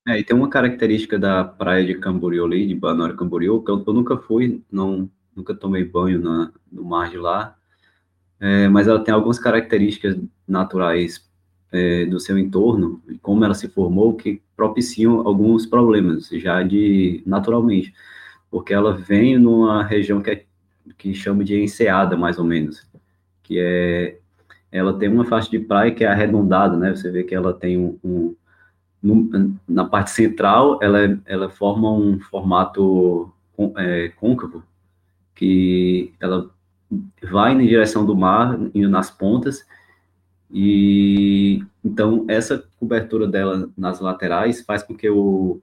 [0.06, 3.82] É, e tem uma característica da praia de Camboriú ali, de Balneário Camboriú, que eu,
[3.88, 7.58] eu, nunca fui, não, nunca tomei banho na, no mar de lá,
[8.38, 11.26] é, mas ela tem algumas características naturais
[11.72, 17.94] é, do seu entorno, como ela se formou, que propiciam alguns problemas, já de naturalmente
[18.54, 20.46] porque ela vem numa região que, é,
[20.96, 22.88] que chama de enseada, mais ou menos,
[23.42, 24.20] que é,
[24.72, 27.80] ela tem uma faixa de praia que é arredondada, né, você vê que ela tem
[27.80, 28.36] um, um
[29.02, 33.34] no, na parte central, ela, ela forma um formato
[33.76, 34.62] é, côncavo,
[35.34, 36.52] que ela
[37.24, 39.66] vai na direção do mar, indo nas pontas,
[40.52, 45.60] e então essa cobertura dela nas laterais faz com que o,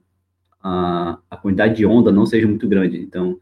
[0.63, 2.99] a, a quantidade de onda não seja muito grande.
[2.99, 3.39] Então,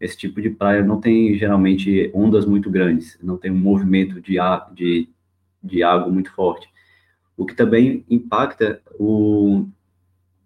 [0.00, 4.36] esse tipo de praia não tem geralmente ondas muito grandes, não tem um movimento de,
[4.72, 5.08] de,
[5.62, 6.68] de água muito forte.
[7.36, 9.66] O que também impacta o,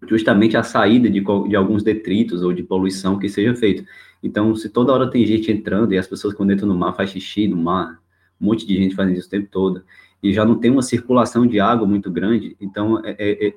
[0.07, 3.85] justamente a saída de, de alguns detritos ou de poluição que seja feito.
[4.21, 7.11] Então, se toda hora tem gente entrando e as pessoas quando entram no mar faz
[7.11, 7.99] xixi no mar,
[8.39, 9.83] um monte de gente fazendo isso o tempo todo,
[10.21, 13.53] e já não tem uma circulação de água muito grande, então é, é, é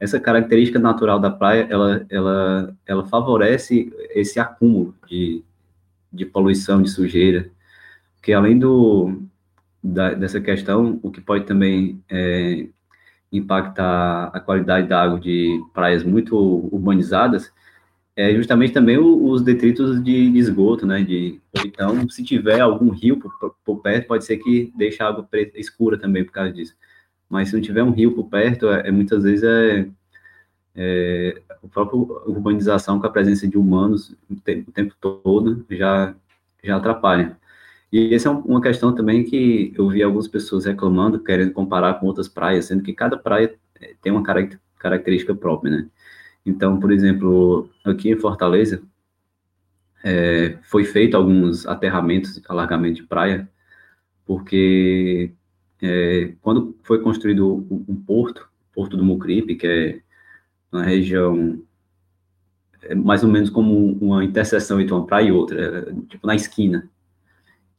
[0.00, 5.42] essa característica natural da praia, ela, ela, ela favorece esse acúmulo de,
[6.12, 7.50] de poluição, de sujeira,
[8.22, 9.22] que além do,
[9.82, 12.66] da, dessa questão, o que pode também é,
[13.32, 16.36] impactar a qualidade da água de praias muito
[16.72, 17.52] urbanizadas,
[18.14, 23.16] é justamente também os detritos de, de esgoto, né, de, então, se tiver algum rio
[23.16, 23.32] por,
[23.64, 26.74] por, perto, pode ser que deixe a água preta, escura também por causa disso
[27.28, 29.88] mas se não tiver um rio por perto, é, é muitas vezes é,
[30.74, 36.14] é, a própria urbanização com a presença de humanos o tempo, o tempo todo já,
[36.62, 37.36] já atrapalha.
[37.92, 42.06] E essa é uma questão também que eu vi algumas pessoas reclamando, querendo comparar com
[42.06, 44.22] outras praias, sendo que cada praia é, tem uma
[44.78, 45.88] característica própria, né?
[46.44, 48.82] Então, por exemplo, aqui em Fortaleza,
[50.04, 53.48] é, foi feito alguns aterramentos, alargamento de praia,
[54.26, 55.32] porque
[55.82, 60.00] é, quando foi construído um porto, Porto do Mucripe, que é
[60.70, 61.60] uma região
[62.82, 66.34] é mais ou menos como uma interseção entre uma praia e outra, é, tipo na
[66.34, 66.88] esquina.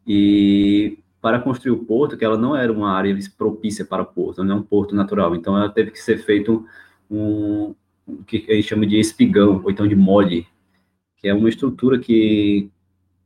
[0.06, 4.56] E para construir o porto, que ela não era uma área propícia para porto, não
[4.56, 6.66] é um porto natural, então ela teve que ser feito
[7.10, 7.76] um,
[8.08, 10.48] um que a gente chama de espigão, ou então de mole,
[11.18, 12.70] que é uma estrutura que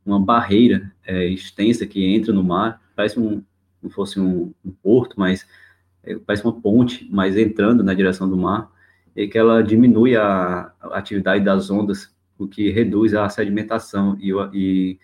[0.06, 3.44] uma barreira é, extensa que entra no mar, parece um,
[3.84, 5.46] não fosse um, um porto, mas
[6.04, 8.72] é, parece uma ponte, mas entrando na direção do mar,
[9.16, 14.32] e que ela diminui a, a atividade das ondas, o que reduz a sedimentação e,
[14.54, 15.00] e,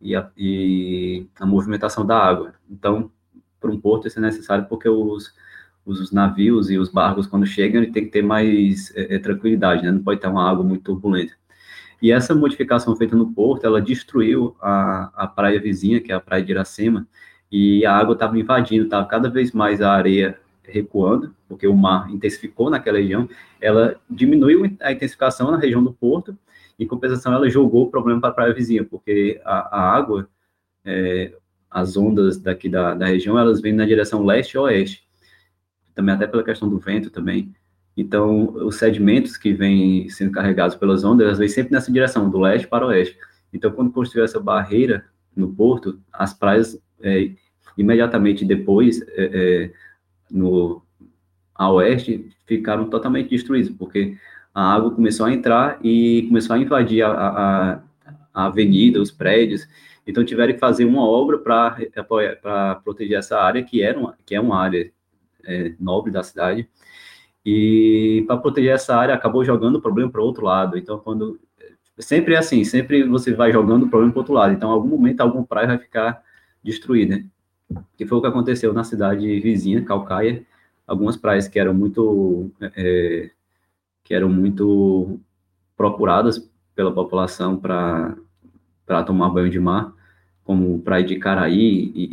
[0.00, 2.54] e, a, e a movimentação da água.
[2.68, 3.10] Então,
[3.60, 5.32] para um porto isso é necessário porque os,
[5.86, 9.84] os navios e os barcos, quando chegam, ele tem que ter mais é, é, tranquilidade,
[9.84, 9.92] né?
[9.92, 11.34] não pode ter uma água muito turbulenta.
[12.00, 16.20] E essa modificação feita no porto, ela destruiu a, a praia vizinha, que é a
[16.20, 17.06] praia de Iracema,
[17.52, 22.10] e a água estava invadindo, estava cada vez mais a areia recuando, porque o mar
[22.10, 23.28] intensificou naquela região,
[23.60, 26.36] ela diminuiu a intensificação na região do porto,
[26.78, 30.26] em compensação ela jogou o problema para a praia vizinha, porque a, a água,
[30.82, 31.34] é,
[31.70, 35.06] as ondas daqui da, da região, elas vêm na direção leste e oeste,
[35.94, 37.54] também até pela questão do vento também,
[37.94, 42.40] então os sedimentos que vêm sendo carregados pelas ondas, elas vêm sempre nessa direção, do
[42.40, 43.18] leste para o oeste,
[43.52, 45.04] então quando construiu essa barreira
[45.36, 47.32] no porto, as praias é,
[47.76, 49.70] imediatamente depois, é, é,
[50.30, 50.82] no
[51.54, 54.16] a oeste, ficaram totalmente destruídos, porque
[54.54, 57.82] a água começou a entrar e começou a invadir a, a,
[58.34, 59.68] a avenida, os prédios.
[60.06, 64.40] Então tiveram que fazer uma obra para proteger essa área, que, era uma, que é
[64.40, 64.90] uma área
[65.44, 66.68] é, nobre da cidade.
[67.44, 70.78] E para proteger essa área, acabou jogando o problema para o outro lado.
[70.78, 71.40] Então, quando.
[71.98, 74.52] Sempre é assim, sempre você vai jogando o problema para o outro lado.
[74.52, 76.22] Então, em algum momento, alguma praia vai ficar
[76.64, 77.22] destruída.
[77.96, 80.44] Que foi o que aconteceu na cidade vizinha, Calcaia.
[80.86, 82.50] Algumas praias que eram muito.
[82.60, 83.30] É,
[84.04, 85.20] que eram muito
[85.76, 88.16] procuradas pela população para
[89.06, 89.92] tomar banho de mar,
[90.44, 92.04] como Praia de Caraí e,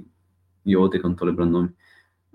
[0.00, 0.04] e,
[0.64, 1.70] e outra que eu não estou lembrando o nome,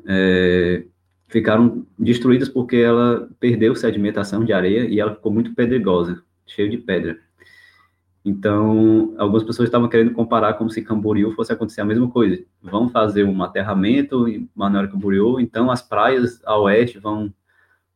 [0.06, 0.84] é,
[1.28, 6.78] ficaram destruídas porque ela perdeu sedimentação de areia e ela ficou muito pedregosa, cheia de
[6.78, 7.20] pedra.
[8.24, 12.44] Então, algumas pessoas estavam querendo comparar como se Camboriú fosse acontecer a mesma coisa.
[12.62, 17.34] Vão fazer um aterramento em Manoel Camboriú, então as praias a oeste vão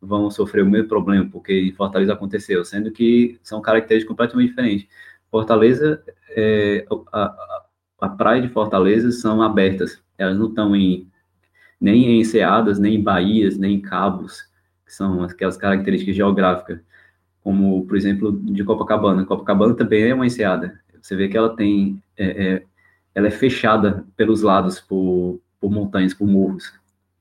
[0.02, 4.88] vão sofrer o mesmo problema, porque em Fortaleza aconteceu, sendo que são características completamente diferentes.
[5.32, 7.66] Fortaleza, é, a,
[8.02, 11.10] a, praia de Fortaleza são abertas, elas não estão em
[11.80, 14.44] nem em enseadas, nem em baías, nem em cabos,
[14.86, 16.80] que são aquelas características geográficas,
[17.46, 19.24] como, por exemplo, de Copacabana.
[19.24, 20.82] Copacabana também é uma enseada.
[21.00, 22.64] Você vê que ela tem, é, é,
[23.14, 26.74] ela é fechada pelos lados por, por montanhas, por morros.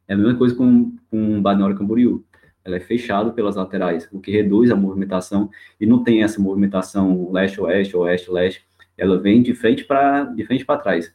[0.09, 2.25] É a mesma coisa com, com Balneário Camboriú
[2.65, 7.31] ela é fechada pelas laterais, o que reduz a movimentação e não tem essa movimentação
[7.31, 8.65] leste-oeste, oeste-leste,
[8.97, 11.15] ela vem de frente para de frente para trás.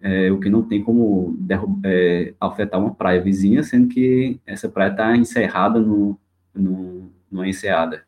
[0.00, 1.36] É, o que não tem como
[1.82, 6.16] é, afetar uma praia vizinha, sendo que essa praia está encerrada no,
[6.54, 8.04] no, numa enseada.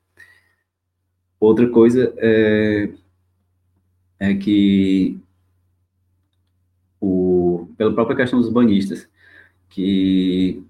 [1.38, 2.90] Outra coisa é,
[4.18, 5.20] é que,
[7.00, 9.08] o, pela própria questão dos banhistas,
[9.68, 10.64] que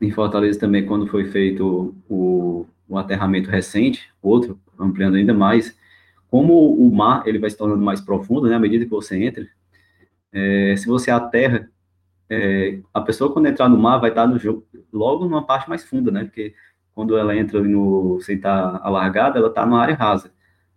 [0.00, 5.76] em Fortaleza também, quando foi feito o, o aterramento recente, outro, ampliando ainda mais,
[6.28, 9.46] como o mar ele vai se tornando mais profundo, né, à medida que você entra,
[10.32, 11.70] é, se você aterra,
[12.28, 16.10] é, a pessoa quando entrar no mar vai estar no logo numa parte mais funda,
[16.10, 16.54] né, porque
[16.94, 20.30] quando ela entra no, sem estar alargada, ela está numa área rasa.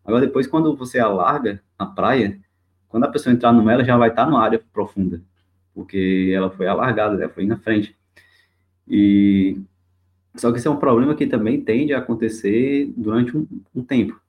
[0.04, 2.40] Agora, depois, quando você alarga a praia,
[2.88, 5.22] quando a pessoa entrar no ela já vai estar numa área profunda,
[5.74, 7.96] porque ela foi alargada, né, foi na frente.
[8.88, 9.60] E
[10.36, 14.20] só que esse é um problema que também tende a acontecer durante um, um tempo.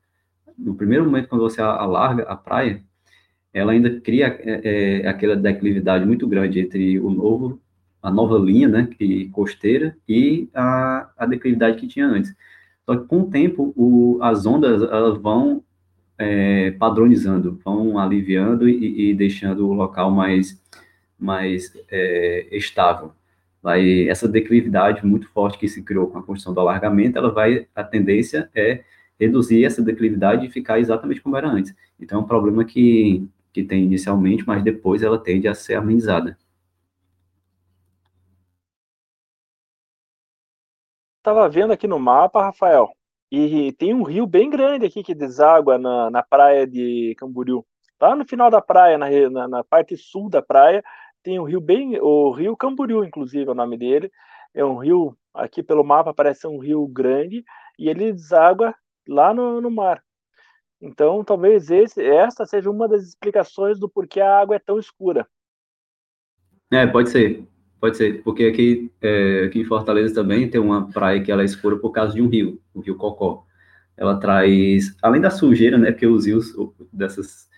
[0.56, 2.82] No primeiro momento, quando você alarga a praia,
[3.52, 7.60] ela ainda cria é, é, aquela declividade muito grande entre o novo,
[8.06, 12.34] a nova linha, né, que costeira e a, a declividade que tinha antes.
[12.84, 15.62] Só que com o tempo, o, as ondas elas vão
[16.16, 20.62] é, padronizando, vão aliviando e, e, deixando o local mais,
[21.18, 23.12] mais é, estável
[23.60, 27.66] vai essa declividade muito forte que se criou com a construção do alargamento, ela vai
[27.74, 28.84] a tendência é
[29.18, 31.74] reduzir essa declividade e ficar exatamente como era antes.
[31.98, 36.38] Então é um problema que que tem inicialmente, mas depois ela tende a ser amenizada.
[41.26, 42.88] Estava vendo aqui no mapa, Rafael,
[43.32, 47.66] e tem um rio bem grande aqui que deságua na, na praia de Camboriú.
[48.00, 50.84] Lá no final da praia, na, na, na parte sul da praia,
[51.24, 54.08] tem um rio bem, o rio Camboriú, inclusive, é o nome dele.
[54.54, 57.44] É um rio, aqui pelo mapa parece um rio grande,
[57.76, 58.72] e ele deságua
[59.08, 60.00] lá no, no mar.
[60.80, 65.26] Então, talvez esse, essa seja uma das explicações do porquê a água é tão escura.
[66.72, 67.48] É, pode ser,
[67.80, 71.44] pode ser, porque aqui, é, aqui em Fortaleza também tem uma praia que ela é
[71.44, 73.44] escura por causa de um rio, o rio Cocó.
[73.96, 76.54] Ela traz, além da sujeira, né, porque os rios
[76.92, 77.48] dessas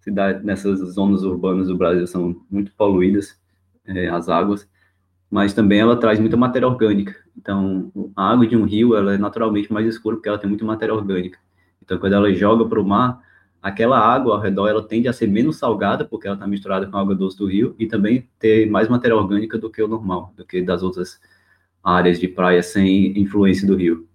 [0.00, 3.36] cidade, nessas zonas urbanas do Brasil são muito poluídas,
[3.84, 4.68] é, as águas,
[5.28, 7.16] mas também ela traz muita matéria orgânica.
[7.36, 10.64] Então, a água de um rio, ela é naturalmente mais escura porque ela tem muita
[10.64, 11.38] matéria orgânica.
[11.82, 13.20] Então, quando ela joga para o mar,
[13.62, 16.96] aquela água ao redor, ela tende a ser menos salgada porque ela está misturada com
[16.96, 20.32] a água doce do rio e também ter mais matéria orgânica do que o normal,
[20.36, 21.20] do que das outras
[21.82, 24.08] áreas de praia sem influência do rio.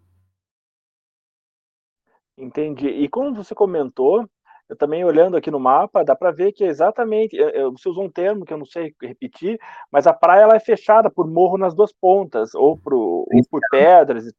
[2.38, 2.88] Entendi.
[2.88, 4.28] E como você comentou,
[4.68, 7.38] eu também olhando aqui no mapa, dá para ver que é exatamente,
[7.74, 9.60] você usou um termo que eu não sei repetir,
[9.92, 13.60] mas a praia ela é fechada por morro nas duas pontas, ou, pro, ou por
[13.70, 14.32] pedras.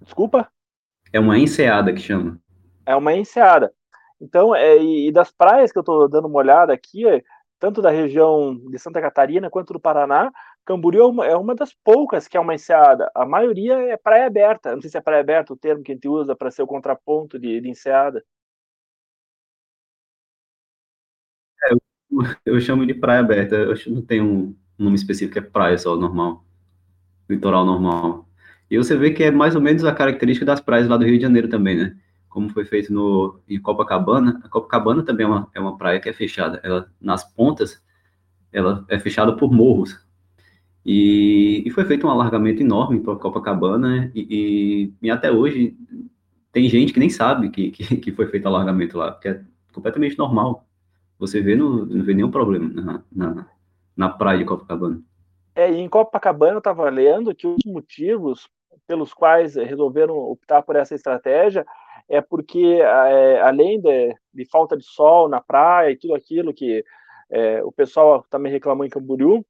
[0.00, 0.48] Desculpa?
[1.12, 2.38] É uma enseada que chama.
[2.86, 3.72] É uma enseada.
[4.24, 7.22] Então, é, e das praias que eu estou dando uma olhada aqui, é,
[7.58, 10.32] tanto da região de Santa Catarina quanto do Paraná,
[10.64, 13.10] Camboriú é uma, é uma, das poucas que é uma enseada.
[13.14, 14.74] A maioria é praia aberta.
[14.74, 16.66] Não sei se é praia aberta o termo que a gente usa para ser o
[16.66, 18.24] contraponto de, de enseada.
[22.46, 23.56] eu chamo de praia aberta.
[23.56, 26.44] Eu não tenho um nome específico, é praia só, normal.
[27.28, 28.26] Litoral normal.
[28.70, 31.16] E você vê que é mais ou menos a característica das praias lá do Rio
[31.16, 31.96] de Janeiro também, né?
[32.34, 34.40] Como foi feito no, em Copacabana.
[34.42, 36.60] A Copacabana também é uma, é uma praia que é fechada.
[36.64, 37.80] Ela, nas pontas,
[38.52, 40.04] ela é fechada por morros.
[40.84, 44.10] E, e foi feito um alargamento enorme para Copacabana.
[44.12, 45.76] E, e, e, até hoje
[46.50, 49.40] tem gente que nem sabe que, que, que foi feito alargamento lá, porque é
[49.72, 50.66] completamente normal.
[51.16, 53.46] Você vê, não, não vê nenhum problema na, na,
[53.96, 55.00] na praia de Copacabana.
[55.54, 58.48] É, e em Copacabana eu estava lendo que os motivos
[58.88, 61.64] pelos quais resolveram optar por essa estratégia
[62.08, 66.84] é porque, é, além de, de, falta de sol na praia e tudo aquilo que
[67.30, 69.44] é, o pessoal também reclamou em Camboriú,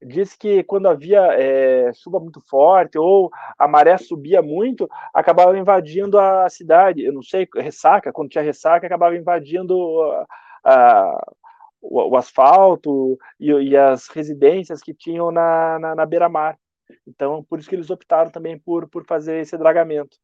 [0.00, 6.18] disse que quando havia é, chuva muito forte ou a maré subia muito, acabava invadindo
[6.18, 7.04] a cidade.
[7.04, 10.26] Eu não sei, ressaca, quando tinha ressaca, acabava invadindo a,
[10.64, 11.32] a
[11.80, 16.58] o, o asfalto e, e, as residências que tinham na, na, na beira-mar.
[17.06, 20.16] Então, por isso que eles optaram também por, por fazer esse dragamento.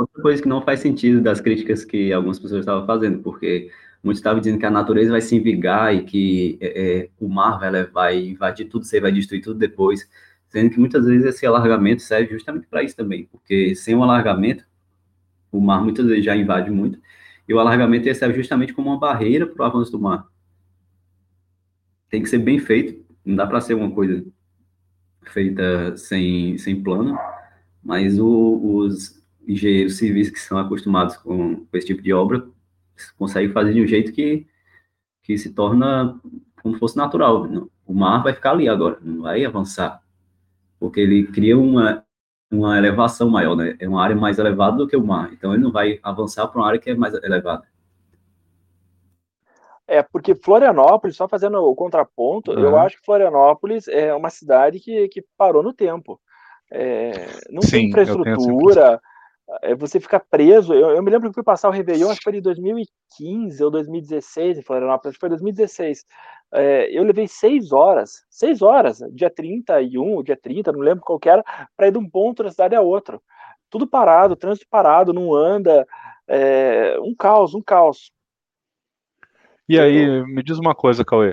[0.00, 3.70] Outra coisa que não faz sentido das críticas que algumas pessoas estavam fazendo, porque
[4.02, 7.58] muitos estavam dizendo que a natureza vai se envigar e que é, é o mar
[7.58, 10.08] vai, vai invadir tudo, você vai destruir tudo depois,
[10.48, 14.64] sendo que muitas vezes esse alargamento serve justamente para isso também, porque sem o alargamento,
[15.52, 16.98] o mar muitas vezes já invade muito,
[17.46, 20.26] e o alargamento serve justamente como uma barreira para o avanço do mar.
[22.08, 24.24] Tem que ser bem feito, não dá para ser uma coisa
[25.24, 27.18] feita sem, sem plano,
[27.84, 32.46] mas o, os engenheiros civis que são acostumados com, com, esse tipo de obra
[33.16, 34.46] conseguem fazer de um jeito que,
[35.22, 36.18] que se torna
[36.62, 37.46] como fosse natural.
[37.86, 40.02] O mar vai ficar ali agora, não vai avançar,
[40.78, 42.04] porque ele cria uma,
[42.50, 43.76] uma elevação maior, né?
[43.78, 45.32] É uma área mais elevada do que o mar.
[45.32, 47.64] Então ele não vai avançar para uma área que é mais elevada.
[49.90, 52.60] É, porque Florianópolis, só fazendo o contraponto, uhum.
[52.60, 56.20] eu acho que Florianópolis é uma cidade que, que parou no tempo.
[56.70, 57.10] É,
[57.50, 59.00] não Sim, tem infraestrutura,
[59.78, 60.74] você fica preso.
[60.74, 63.70] Eu, eu, me lembro que fui passar o Réveillon, acho que foi em 2015 ou
[63.70, 66.04] 2016 em Florianópolis, acho que foi 2016.
[66.52, 71.28] É, eu levei seis horas, seis horas, dia 31, dia 30, não lembro qual que
[71.28, 71.44] era,
[71.76, 73.22] para ir de um ponto da cidade a outro.
[73.68, 75.86] Tudo parado, trânsito parado, não anda,
[76.26, 78.12] é, um caos, um caos.
[79.68, 81.32] E aí, me diz uma coisa, Cauê,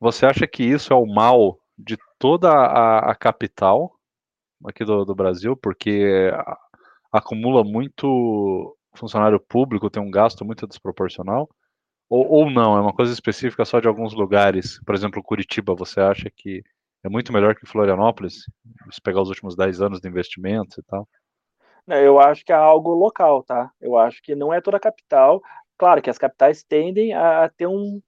[0.00, 3.92] você acha que isso é o mal de toda a, a capital
[4.64, 6.32] aqui do, do Brasil, porque
[7.12, 11.48] acumula muito funcionário público, tem um gasto muito desproporcional?
[12.08, 14.80] Ou, ou não, é uma coisa específica só de alguns lugares?
[14.84, 16.62] Por exemplo, Curitiba, você acha que
[17.04, 18.44] é muito melhor que Florianópolis?
[18.90, 21.08] Se pegar os últimos 10 anos de investimentos e tal?
[21.86, 23.70] Não, eu acho que é algo local, tá?
[23.80, 25.40] Eu acho que não é toda a capital.
[25.78, 28.00] Claro que as capitais tendem a ter um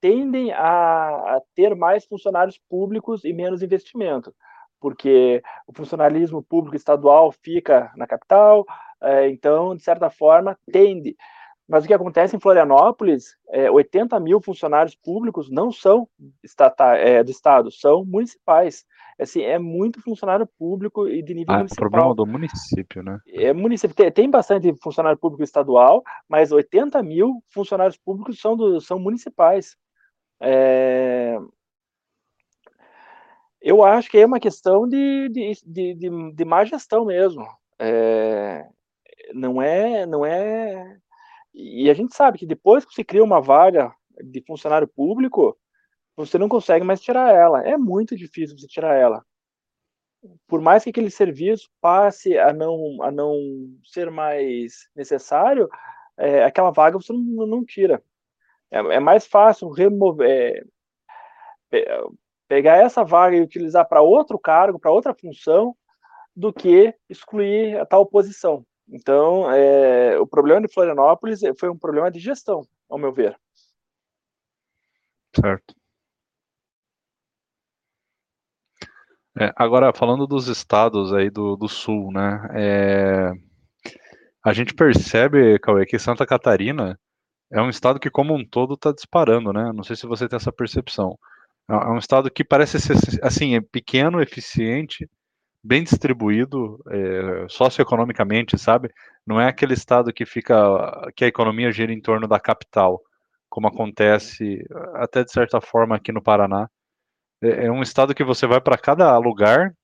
[0.00, 4.34] tendem a, a ter mais funcionários públicos e menos investimento
[4.82, 8.66] porque o funcionalismo público estadual fica na capital,
[9.00, 11.16] é, então, de certa forma, tende.
[11.68, 16.08] Mas o que acontece em Florianópolis, é, 80 mil funcionários públicos não são
[16.98, 18.84] é, do Estado, são municipais.
[19.18, 21.86] Assim, é muito funcionário público e de nível ah, municipal.
[21.86, 23.18] É problema do município, né?
[23.28, 23.94] É município.
[23.94, 29.76] Tem, tem, bastante funcionário público estadual, mas 80 mil funcionários públicos são, do, são municipais.
[30.42, 31.38] É,
[33.62, 37.46] eu acho que é uma questão de, de, de, de, de má gestão mesmo.
[37.78, 38.66] É,
[39.34, 40.98] não é, não é.
[41.54, 43.94] E a gente sabe que depois que você cria uma vaga
[44.24, 45.56] de funcionário público,
[46.16, 47.62] você não consegue mais tirar ela.
[47.62, 49.24] É muito difícil você tirar ela.
[50.46, 53.36] Por mais que aquele serviço passe a não, a não
[53.84, 55.68] ser mais necessário,
[56.16, 58.02] é, aquela vaga você não, não tira.
[58.70, 60.66] É, é mais fácil remover,
[61.72, 62.04] é,
[62.52, 65.74] pegar essa vaga e utilizar para outro cargo, para outra função,
[66.36, 68.62] do que excluir a tal posição.
[68.86, 72.60] Então, é, o problema de Florianópolis foi um problema de gestão,
[72.90, 73.34] ao meu ver.
[75.34, 75.74] Certo.
[79.40, 82.48] É, agora, falando dos estados aí do, do sul, né?
[82.52, 83.32] É,
[84.44, 87.00] a gente percebe, Cauê, que Santa Catarina
[87.50, 89.72] é um estado que, como um todo, está disparando, né?
[89.72, 91.18] Não sei se você tem essa percepção.
[91.72, 95.08] É, é um estado que parece ser assim, é pequeno, eficiente,
[95.64, 98.90] bem distribuído é, socioeconomicamente, sabe?
[99.26, 100.56] Não é aquele estado que fica
[101.16, 103.00] que a economia gira em torno da capital,
[103.48, 104.64] como acontece
[104.94, 106.68] até de certa forma aqui no Paraná.
[107.42, 109.74] É, é um estado que você vai para cada lugar,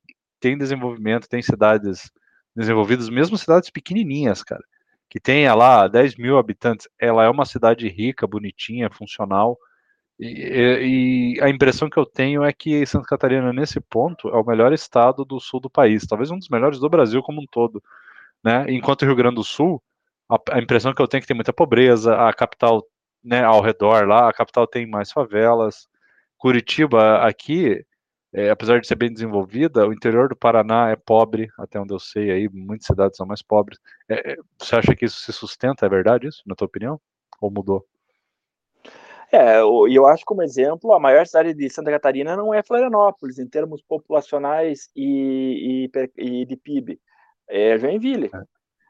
[0.41, 2.11] tem desenvolvimento, tem cidades
[2.57, 4.63] desenvolvidas, mesmo cidades pequenininhas, cara,
[5.09, 9.59] que tenha lá 10 mil habitantes, ela é uma cidade rica, bonitinha, funcional,
[10.19, 14.45] E, e, a impressão que eu tenho é que Santa Catarina, nesse ponto, é o
[14.45, 17.83] melhor estado do sul do país, talvez um dos melhores do Brasil como um todo.
[18.43, 18.67] Né?
[18.69, 19.83] Enquanto Rio Grande do Sul,
[20.29, 22.83] a, a impressão que eu tenho é que tem muita pobreza, a capital
[23.23, 25.89] né, ao redor lá, a capital tem mais favelas.
[26.37, 27.85] Curitiba, aqui,
[28.33, 31.99] é, apesar de ser bem desenvolvida, o interior do Paraná é pobre, até onde eu
[31.99, 33.79] sei, aí muitas cidades são mais pobres.
[34.09, 35.87] É, é você acha que isso se sustenta?
[35.87, 37.01] É verdade isso, na tua opinião?
[37.41, 37.87] Ou mudou?
[39.31, 43.39] É, e eu acho como exemplo, a maior cidade de Santa Catarina não é Florianópolis,
[43.39, 46.99] em termos populacionais e, e, e de PIB.
[47.49, 48.31] É Joinville.
[48.33, 48.43] É,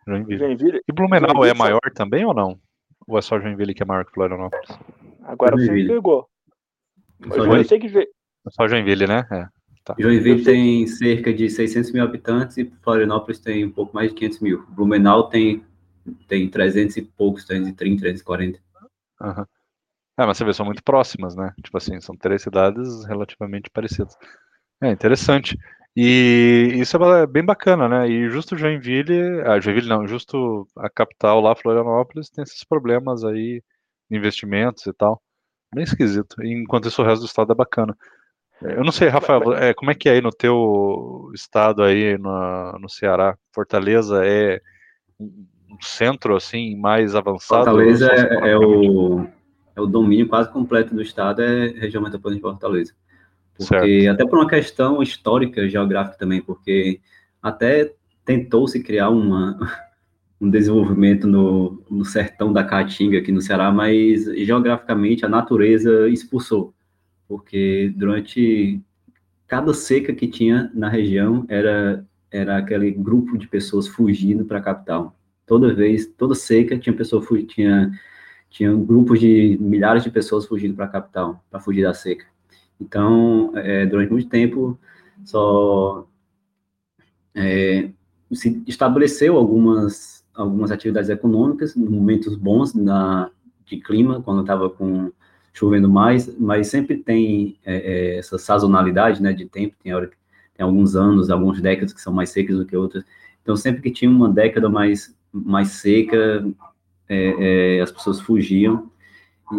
[0.06, 0.38] Joinville.
[0.38, 0.80] Joinville.
[0.88, 2.58] E Blumenau Joinville, é maior também ou não?
[3.06, 4.78] Ou é só Joinville que é maior que Florianópolis?
[5.24, 6.28] Agora você me pegou.
[7.20, 7.98] Eu sei que...
[7.98, 9.26] É só Joinville, né?
[9.32, 9.46] É.
[9.84, 9.96] Tá.
[9.98, 14.40] Joinville tem cerca de 600 mil habitantes e Florianópolis tem um pouco mais de 500
[14.40, 14.66] mil.
[14.68, 15.64] Blumenau tem,
[16.28, 18.60] tem 300 e poucos, 330, 340.
[19.20, 19.44] Uhum.
[20.18, 21.54] É, mas você vê, são muito próximas, né?
[21.62, 24.16] Tipo assim, são três cidades relativamente parecidas.
[24.82, 25.56] É interessante.
[25.96, 28.08] E isso é bem bacana, né?
[28.08, 33.62] E justo Joinville, ah, Joinville não, justo a capital lá, Florianópolis, tem esses problemas aí,
[34.10, 35.22] investimentos e tal.
[35.72, 36.42] Bem esquisito.
[36.44, 37.96] Enquanto isso, o resto do estado é bacana.
[38.60, 42.78] Eu não sei, Rafael, é, como é que é aí no teu estado aí no,
[42.80, 43.36] no Ceará?
[43.54, 44.60] Fortaleza é
[45.20, 45.46] um
[45.80, 47.66] centro assim mais avançado?
[47.66, 49.28] Fortaleza é, é o
[49.78, 52.92] é o domínio quase completo do estado é região metropolitana de Fortaleza.
[53.56, 54.10] Porque certo.
[54.12, 57.00] até por uma questão histórica, geográfica também, porque
[57.42, 59.58] até tentou-se criar uma,
[60.40, 66.74] um desenvolvimento no, no sertão da Caatinga, aqui no Ceará, mas geograficamente a natureza expulsou,
[67.26, 68.80] porque durante
[69.46, 74.62] cada seca que tinha na região era, era aquele grupo de pessoas fugindo para a
[74.62, 75.16] capital.
[75.46, 77.90] Toda vez, toda seca tinha pessoa tinha
[78.50, 82.24] tinham grupos de milhares de pessoas fugindo para a capital, para fugir da seca.
[82.80, 84.78] Então, é, durante muito tempo,
[85.24, 86.06] só
[87.34, 87.90] é,
[88.32, 93.30] se estabeleceu algumas, algumas atividades econômicas, momentos bons na,
[93.66, 95.10] de clima, quando estava com
[95.52, 100.08] chovendo mais, mas sempre tem é, é, essa sazonalidade né, de tempo, tem, hora,
[100.54, 103.04] tem alguns anos, algumas décadas que são mais secas do que outras.
[103.42, 106.46] Então, sempre que tinha uma década mais, mais seca,
[107.08, 108.90] é, é, as pessoas fugiam,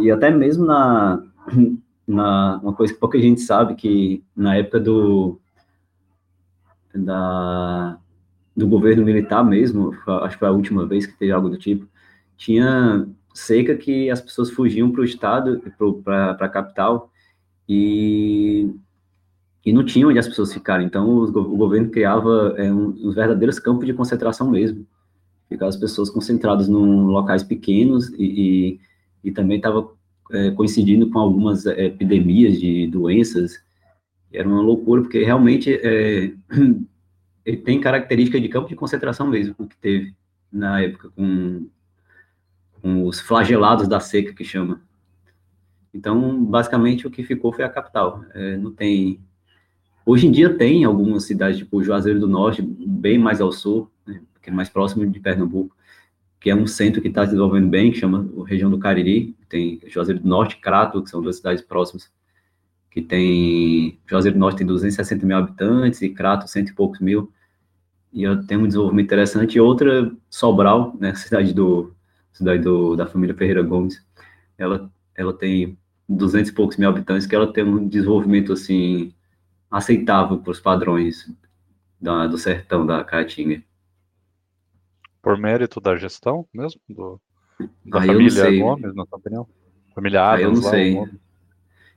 [0.01, 1.23] e até mesmo na,
[2.07, 5.39] na, uma coisa que pouca gente sabe, que na época do,
[6.93, 7.97] da,
[8.55, 11.87] do governo militar mesmo, acho que foi a última vez que teve algo do tipo,
[12.37, 15.61] tinha seca que as pessoas fugiam para o estado,
[16.03, 17.11] para a capital,
[17.67, 18.73] e,
[19.65, 20.87] e não tinha onde as pessoas ficarem.
[20.87, 24.85] Então, o, governo criava é, um, verdadeiros campos de concentração mesmo
[25.49, 28.79] ficar as pessoas concentradas em locais pequenos e, e,
[29.23, 29.91] e também estava
[30.31, 33.59] é, coincidindo com algumas é, epidemias de doenças.
[34.31, 36.31] Era uma loucura, porque realmente é,
[37.43, 40.13] ele tem característica de campo de concentração mesmo, o que teve
[40.51, 41.67] na época com,
[42.81, 44.81] com os flagelados da seca, que chama.
[45.91, 48.23] Então, basicamente, o que ficou foi a capital.
[48.33, 49.19] É, não tem.
[50.05, 53.91] Hoje em dia tem algumas cidades, tipo Juazeiro do Norte, bem mais ao sul?
[54.49, 55.75] Que é mais próximo de Pernambuco,
[56.39, 59.35] que é um centro que está se desenvolvendo bem, que chama a região do Cariri,
[59.47, 62.11] tem Juazeiro do Norte e Crato, que são duas cidades próximas,
[62.89, 67.31] que tem, Juazeiro do Norte tem 260 mil habitantes e Crato cento e poucos mil,
[68.11, 71.93] e tem um desenvolvimento interessante, e outra, Sobral, né, cidade do,
[72.31, 74.03] cidade do, da família Ferreira Gomes,
[74.57, 75.77] ela, ela tem
[76.07, 79.13] 200 e poucos mil habitantes, que ela tem um desenvolvimento, assim,
[79.69, 81.31] aceitável para os padrões
[82.01, 83.61] da, do sertão da Caatinga.
[85.21, 86.79] Por mérito da gestão mesmo?
[86.87, 87.19] Do,
[87.85, 89.47] da ah, família Gomes, na sua opinião?
[89.93, 91.19] Família Adams, ah, eu não lá, sei.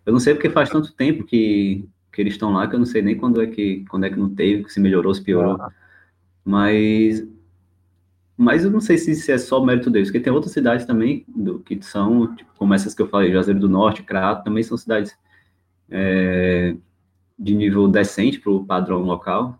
[0.04, 2.86] Eu não sei porque faz tanto tempo que, que eles estão lá que eu não
[2.86, 5.60] sei nem quando é que, quando é que não teve, se melhorou, se piorou.
[5.60, 5.70] Ah.
[6.44, 7.24] Mas,
[8.36, 11.24] mas eu não sei se, se é só mérito deles, porque tem outras cidades também
[11.28, 14.76] do, que são, tipo, como essas que eu falei, Juazeiro do Norte, Crato, também são
[14.76, 15.16] cidades
[15.88, 16.74] é,
[17.38, 19.58] de nível decente para o padrão local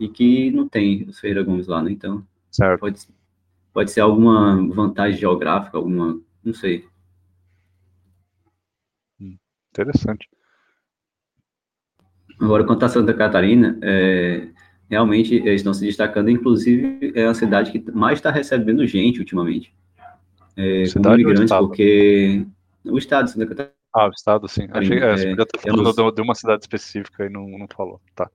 [0.00, 1.90] e que não tem os Ferreira Gomes lá, né?
[1.90, 2.26] Então,
[2.56, 2.80] Certo.
[2.80, 3.00] Pode,
[3.72, 6.86] pode ser alguma vantagem geográfica, alguma, não sei.
[9.20, 9.36] Hum,
[9.70, 10.26] interessante.
[12.40, 14.48] Agora, quanto a Santa Catarina, é,
[14.88, 19.74] realmente eles estão se destacando, inclusive é a cidade que mais está recebendo gente ultimamente.
[20.56, 22.46] É, cidade imigrantes, porque
[22.86, 23.74] o estado de Santa Catarina.
[23.94, 24.66] Ah, o estado, sim.
[24.70, 28.00] Achei, é, você podia estar falando de uma cidade específica e não, não falou.
[28.14, 28.30] Tá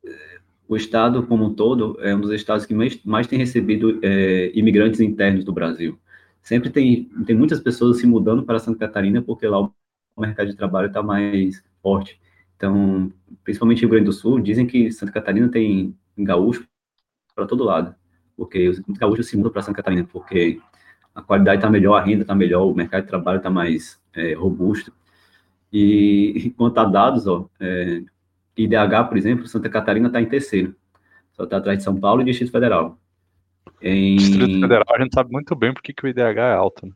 [0.72, 4.54] o estado como um todo é um dos estados que mais, mais tem recebido é,
[4.56, 6.00] imigrantes internos do Brasil.
[6.42, 9.74] Sempre tem, tem muitas pessoas se mudando para Santa Catarina porque lá o
[10.18, 12.18] mercado de trabalho está mais forte.
[12.56, 13.12] Então,
[13.44, 16.66] principalmente no Rio Grande do Sul, dizem que Santa Catarina tem gaúcho
[17.36, 17.94] para todo lado,
[18.38, 20.58] porque os gaúchos se mudam para Santa Catarina, porque
[21.14, 24.32] a qualidade está melhor, a renda está melhor, o mercado de trabalho está mais é,
[24.36, 24.94] robusto.
[25.70, 28.04] E quanto a dados, ó, é,
[28.58, 30.76] IDH, por exemplo, Santa Catarina está em terceiro,
[31.32, 32.98] só está atrás de São Paulo e Distrito Federal.
[33.82, 34.16] Em...
[34.16, 36.94] Distrito Federal, a gente sabe muito bem porque que o IDH é alto, né?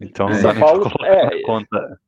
[0.00, 0.34] Então, é.
[0.34, 2.00] São Paulo, é, conta.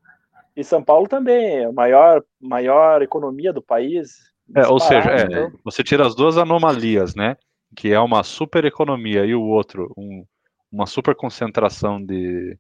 [0.57, 4.31] E São Paulo também, a maior, maior economia do país.
[4.55, 5.53] É, ou seja, é, então.
[5.65, 7.37] você tira as duas anomalias, né?
[7.77, 10.25] Que é uma super economia e o outro, um,
[10.71, 12.59] uma super concentração de,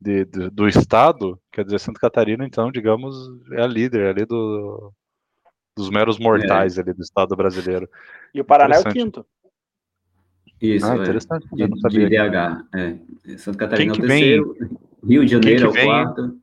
[0.00, 3.14] de, de, do Estado, quer dizer, Santa Catarina, então, digamos,
[3.52, 4.92] é a líder ali do,
[5.76, 6.80] dos meros mortais é.
[6.80, 7.88] ali do Estado brasileiro.
[8.34, 9.26] E o Paraná é o quinto.
[10.60, 11.02] Isso, ah, é.
[11.02, 11.46] interessante.
[11.52, 11.66] É.
[11.66, 12.64] De, de IDH.
[12.74, 13.36] É.
[13.36, 14.78] Santa Catarina Quem que é o terceiro, vem?
[15.04, 16.38] Rio de Janeiro é o quarto.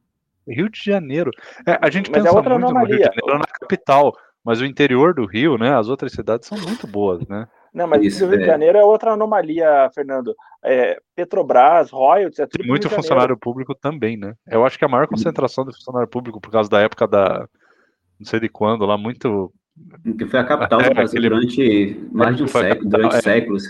[0.47, 1.31] Rio de Janeiro.
[1.67, 2.79] É, a gente mas pensa é muito anomalia.
[2.79, 4.13] no Rio de Janeiro na capital,
[4.43, 5.73] mas o interior do Rio, né?
[5.75, 7.47] As outras cidades são muito boas, né?
[7.73, 8.47] Não, mas Isso, o Rio de é.
[8.47, 10.35] Janeiro é outra anomalia, Fernando.
[10.63, 14.35] É, Petrobras, royalties, é tudo Tem muito funcionário público também, né?
[14.47, 17.47] Eu acho que a maior concentração de funcionário público por causa da época da
[18.19, 19.51] não sei de quando, lá muito
[20.17, 21.29] que foi a capital do Brasil aquele...
[21.29, 23.63] durante mais de um século, durante é, séculos.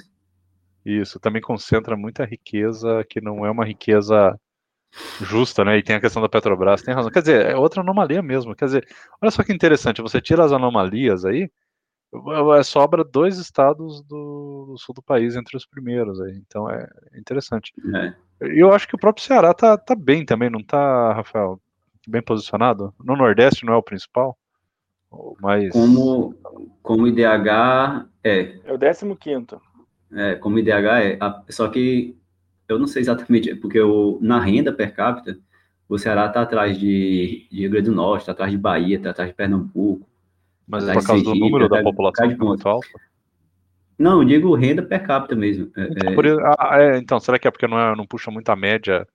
[0.86, 4.38] Isso, também concentra muita riqueza que não é uma riqueza
[5.22, 5.78] justa, né?
[5.78, 7.10] E tem a questão da Petrobras, tem razão.
[7.10, 8.56] Quer dizer, é outra anomalia mesmo.
[8.56, 8.88] Quer dizer,
[9.22, 11.50] olha só que interessante, você tira as anomalias aí,
[12.60, 16.34] é, sobra dois estados do, do, sul do país entre os primeiros aí.
[16.46, 17.74] Então é interessante.
[17.96, 18.14] É.
[18.42, 21.60] Eu acho que o próprio Ceará tá, tá bem também, não tá, Rafael?
[22.08, 22.94] Bem posicionado?
[23.04, 24.38] No Nordeste não é o principal?
[25.42, 25.72] Mas...
[25.72, 26.36] Como,
[26.82, 28.60] como IDH é.
[28.66, 29.62] É o 15 quinto.
[30.12, 31.20] É, como IDH é.
[31.50, 32.16] Só que
[32.68, 35.38] eu não sei exatamente, porque eu, na renda per capita,
[35.88, 39.12] o Ceará está atrás de, de Rio Grande do Norte, está atrás de Bahia, está
[39.12, 40.08] atrás de Pernambuco.
[40.68, 42.88] Mas é por causa do número da população que é muito alto?
[43.98, 45.72] Não, eu digo renda per capita mesmo.
[45.78, 46.16] É, então, é.
[46.16, 49.08] por, ah, é, então, será que é porque não, é, não puxa muito a média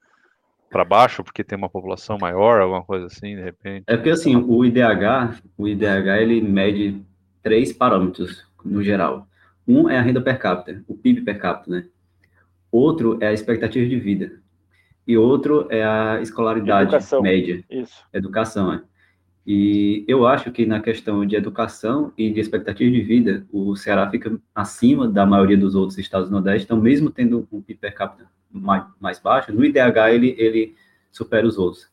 [0.70, 3.84] para baixo, porque tem uma população maior, alguma coisa assim, de repente?
[3.86, 7.02] É porque assim, o IDH, o IDH ele mede
[7.42, 9.26] três parâmetros no geral.
[9.66, 11.84] Um é a renda per capita, o PIB per capita, né?
[12.70, 14.40] Outro é a expectativa de vida.
[15.06, 17.22] E outro é a escolaridade educação.
[17.22, 17.64] média.
[17.70, 18.04] Isso.
[18.12, 18.82] Educação, é.
[19.46, 24.10] E eu acho que na questão de educação e de expectativa de vida, o Ceará
[24.10, 27.94] fica acima da maioria dos outros estados do Nordeste, então mesmo tendo um PIB per
[27.94, 30.74] capita mais, mais baixo, no IDH ele, ele
[31.10, 31.88] supera os outros.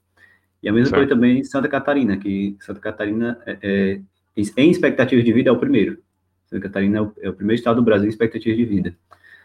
[0.62, 1.00] E a mesma certo.
[1.02, 4.02] coisa também em Santa Catarina, que Santa Catarina, é, é,
[4.58, 6.00] em expectativa de vida, é o primeiro.
[6.48, 8.96] Santa Catarina é o, é o, primeiro estado do Brasil em expectativa de vida.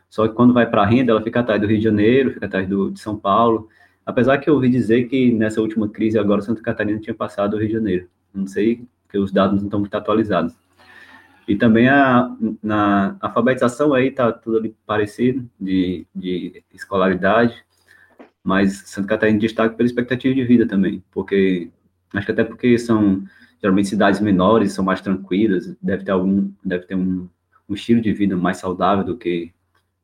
[0.08, 2.46] Só que quando vai para a renda, ela fica atrás do Rio de Janeiro, fica
[2.46, 3.68] atrás do, de São Paulo.
[4.04, 7.58] Apesar que eu ouvi dizer que nessa última crise agora Santa Catarina tinha passado o
[7.58, 8.08] Rio de Janeiro.
[8.34, 10.54] Não sei, porque os dados não estão muito atualizados.
[11.50, 12.32] E também a,
[12.62, 17.64] na alfabetização aí está tudo ali parecido, de, de escolaridade,
[18.40, 21.68] mas Santa Catarina destaca pela expectativa de vida também, porque
[22.14, 23.24] acho que até porque são
[23.60, 27.28] geralmente cidades menores, são mais tranquilas, deve ter algum, deve ter um,
[27.68, 29.52] um estilo de vida mais saudável do que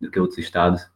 [0.01, 0.91] do que outros estados.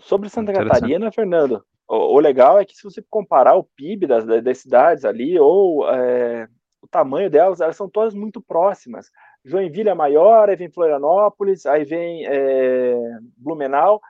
[0.00, 4.24] Sobre Santa Catarina, Fernando, o, o, legal é que se você comparar o PIB das,
[4.24, 6.48] das cidades ali, ou é,
[6.80, 9.10] o tamanho delas, elas são todas muito próximas.
[9.44, 12.94] Joinville é maior, aí vem Florianópolis, aí vem é,
[13.36, 14.00] Blumenau,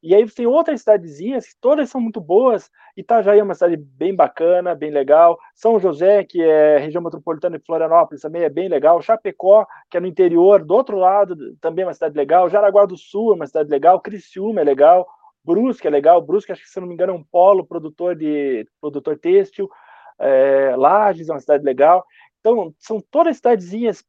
[0.00, 2.70] e aí tem outras cidadezinhas que todas são muito boas.
[2.96, 5.38] Itajaí é uma cidade bem bacana, bem legal.
[5.54, 9.00] São José, que é região metropolitana de Florianópolis, também é bem legal.
[9.00, 12.50] Chapecó, que é no interior, do outro lado, também é uma cidade legal.
[12.50, 13.98] Jaraguá do Sul é uma cidade legal.
[13.98, 15.08] Criciúma é legal.
[15.44, 16.20] Brusque é legal.
[16.22, 19.68] Brusque, acho que se não me engano, é um polo produtor de produtor têxtil.
[20.18, 22.04] É, Lages é uma cidade legal.
[22.40, 24.04] Então, são todas cidadezinhas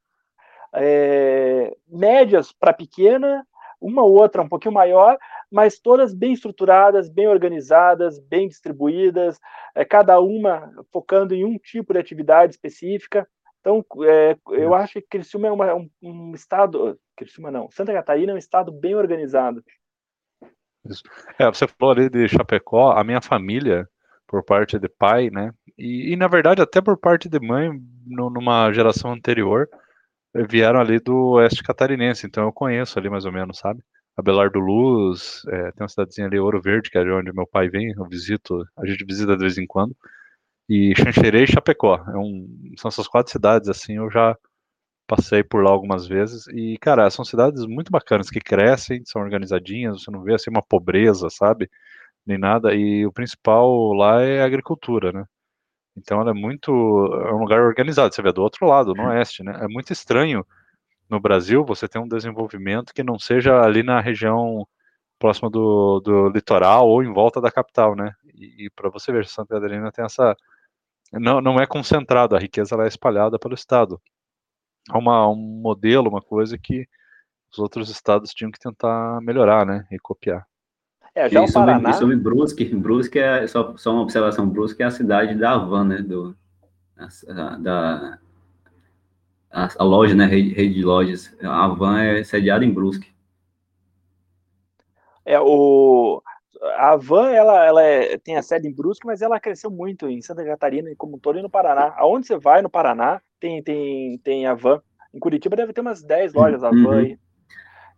[0.74, 3.46] é, médias para pequena,
[3.80, 5.16] uma ou outra um pouquinho maior,
[5.50, 9.38] mas todas bem estruturadas, bem organizadas, bem distribuídas,
[9.74, 13.26] é, cada uma focando em um tipo de atividade específica.
[13.60, 18.32] Então, é, eu acho que Criciúma é uma, um, um, estado, Criciúma não, Santa Catarina
[18.32, 19.62] é um estado bem organizado.
[21.38, 23.88] É, você falou ali de Chapecó, a minha família,
[24.26, 27.70] por parte de pai, né, e, e na verdade até por parte de mãe,
[28.06, 29.68] no, numa geração anterior,
[30.48, 33.80] vieram ali do oeste catarinense, então eu conheço ali mais ou menos, sabe?
[34.16, 37.68] Abelardo Luz, é, tem uma cidadezinha ali, Ouro Verde, que é de onde meu pai
[37.68, 39.94] vem, eu visito, a gente visita de vez em quando,
[40.68, 44.36] e Xanxerê e Chapecó, é um, são essas quatro cidades, assim, eu já
[45.06, 50.02] passei por lá algumas vezes e, cara, são cidades muito bacanas que crescem, são organizadinhas,
[50.02, 51.70] você não vê assim uma pobreza, sabe?
[52.26, 52.74] Nem nada.
[52.74, 55.24] E o principal lá é a agricultura, né?
[55.96, 56.70] Então ela é muito.
[57.26, 58.14] É um lugar organizado.
[58.14, 59.58] Você vê do outro lado, no oeste, né?
[59.62, 60.46] É muito estranho
[61.08, 64.66] no Brasil você ter um desenvolvimento que não seja ali na região
[65.18, 68.12] próxima do, do litoral ou em volta da capital, né?
[68.34, 70.36] E, e para você ver, Santa Catarina tem essa.
[71.12, 74.00] Não, não é concentrado, a riqueza ela é espalhada pelo estado.
[74.92, 76.86] É uma, um modelo, uma coisa que
[77.50, 79.86] os outros estados tinham que tentar melhorar, né?
[79.90, 80.46] E copiar.
[81.14, 81.92] É, já e o sobre, Paraná...
[81.94, 86.02] sobre Brusque, Brusque é, só, só uma observação, Brusque é a cidade da Havan, né?
[86.02, 86.36] Do,
[86.96, 88.18] a, da,
[89.50, 90.26] a, a, loja, né?
[90.26, 91.34] Rede, rede de lojas.
[91.42, 93.14] A Havan é sediada em Brusque.
[95.24, 96.22] É, o,
[96.76, 100.20] a Van, ela, ela é, tem a sede em Brusque, mas ela cresceu muito em
[100.22, 101.94] Santa Catarina, como um todo, e no Paraná.
[101.96, 104.80] Aonde você vai no Paraná, tem, tem, tem a Van.
[105.14, 106.90] Em Curitiba deve ter umas 10 lojas a Van uhum.
[106.92, 107.18] aí.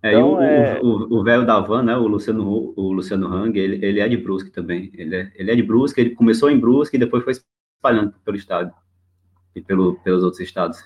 [0.03, 1.25] É, então, e o, é...
[1.25, 4.91] velho da Van, né, o Luciano, o Luciano Hang, ele, ele é de Brusque também.
[4.95, 8.37] Ele é, ele é de Brusque, ele começou em Brusque e depois foi espalhando pelo
[8.37, 8.73] estado
[9.55, 10.79] e pelo, pelos outros estados.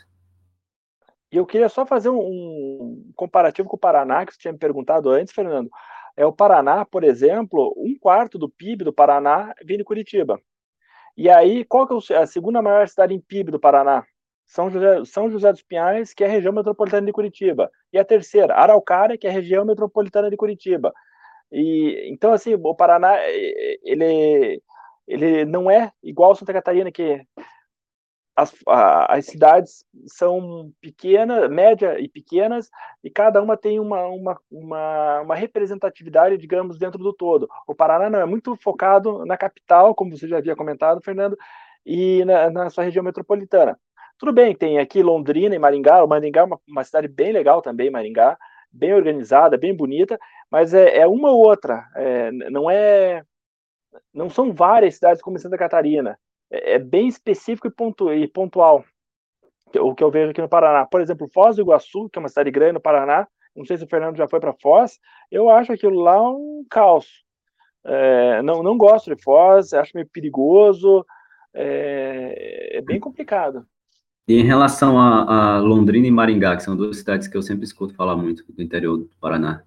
[1.31, 4.59] E eu queria só fazer um, um comparativo com o Paraná, que você tinha me
[4.59, 5.71] perguntado antes, Fernando.
[6.17, 10.41] É o Paraná, por exemplo, um quarto do PIB do Paraná vem de Curitiba.
[11.17, 14.05] E aí, qual que é a segunda maior cidade em PIB do Paraná?
[14.47, 17.71] São José, São José dos Pinhais, que é a região metropolitana de Curitiba.
[17.93, 20.93] E a terceira, Araucária, que é a região metropolitana de Curitiba.
[21.51, 23.17] E então assim, o Paraná
[23.83, 24.63] ele
[25.07, 27.23] ele não é igual Santa Catarina que
[28.35, 32.71] as, a, as cidades são pequenas, média e pequenas,
[33.05, 37.49] e cada uma tem uma, uma, uma, uma, representatividade, digamos, dentro do todo.
[37.67, 41.37] O Paraná não é muito focado na capital, como você já havia comentado, Fernando,
[41.85, 43.79] e na, na sua região metropolitana.
[44.19, 46.03] Tudo bem, tem aqui Londrina e Maringá.
[46.03, 48.39] O Maringá é uma, uma cidade bem legal também, Maringá,
[48.73, 50.19] bem organizada, bem bonita,
[50.51, 51.85] mas é, é uma ou outra.
[51.97, 53.23] É, não é,
[54.15, 56.19] não são várias cidades como Santa Catarina.
[56.53, 58.85] É, é bem específico e, pontu, pontual.
[59.81, 60.85] O que eu vejo aqui no Paraná.
[60.85, 63.27] Por exemplo, Foz do Iguaçu, que é uma cidade grande no Paraná.
[63.57, 64.99] Não sei se o Fernando já foi para Foz.
[65.31, 67.25] Eu acho aquilo lá um caos.
[67.85, 71.05] É, não, não gosto de Foz, acho meio perigoso.
[71.55, 73.67] É, é bem complicado.
[74.29, 77.65] E em relação a, a, Londrina e Maringá, que são duas cidades que eu sempre
[77.65, 79.65] escuto falar muito do interior do Paraná.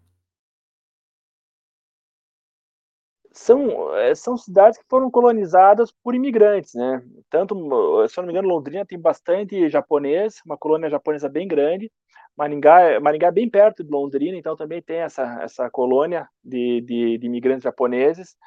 [3.35, 7.03] São, eh, são cidades que foram colonizadas por imigrantes, né?
[7.29, 7.53] Tanto,
[8.07, 11.91] se eu não me engano, Londrina tem bastante japonês, uma colônia japonesa bem grande.
[12.37, 17.17] Maringá, Maringá é bem perto de Londrina, então também tem essa, essa colônia de, de,
[17.17, 18.37] de imigrantes japoneses.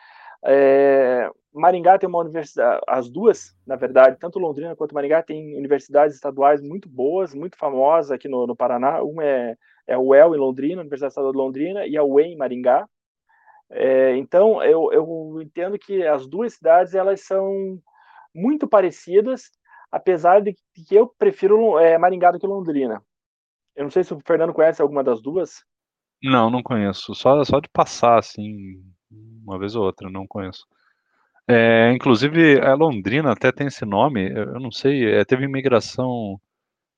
[0.43, 6.14] É, Maringá tem uma universidade, as duas, na verdade, tanto Londrina quanto Maringá, tem universidades
[6.14, 9.03] estaduais muito boas, muito famosas aqui no, no Paraná.
[9.03, 12.36] Uma é, é a UEL em Londrina, Universidade Estadual de Londrina, e a UEM em
[12.36, 12.89] Maringá.
[13.71, 17.79] É, então, eu, eu entendo que as duas cidades elas são
[18.35, 19.51] muito parecidas,
[19.91, 23.03] apesar de que eu prefiro é, Maringá do que Londrina.
[23.77, 25.62] Eu não sei se o Fernando conhece alguma das duas.
[26.23, 27.14] Não, não conheço.
[27.14, 28.83] Só, só de passar, assim,
[29.45, 30.66] uma vez ou outra, não conheço.
[31.47, 36.39] É, inclusive, a Londrina até tem esse nome, eu não sei, é, teve imigração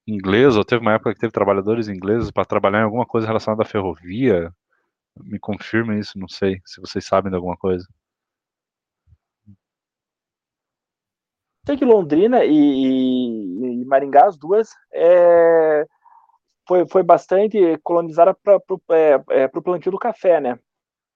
[0.06, 3.62] inglesa, ou teve uma época que teve trabalhadores ingleses para trabalhar em alguma coisa relacionada
[3.62, 4.52] à ferrovia.
[5.16, 7.86] Me confirma isso, não sei, se vocês sabem de alguma coisa.
[11.66, 15.86] Sei que Londrina e, e, e Maringá, as duas, é,
[16.66, 20.58] foi, foi bastante colonizada para o é, é, plantio do café, né?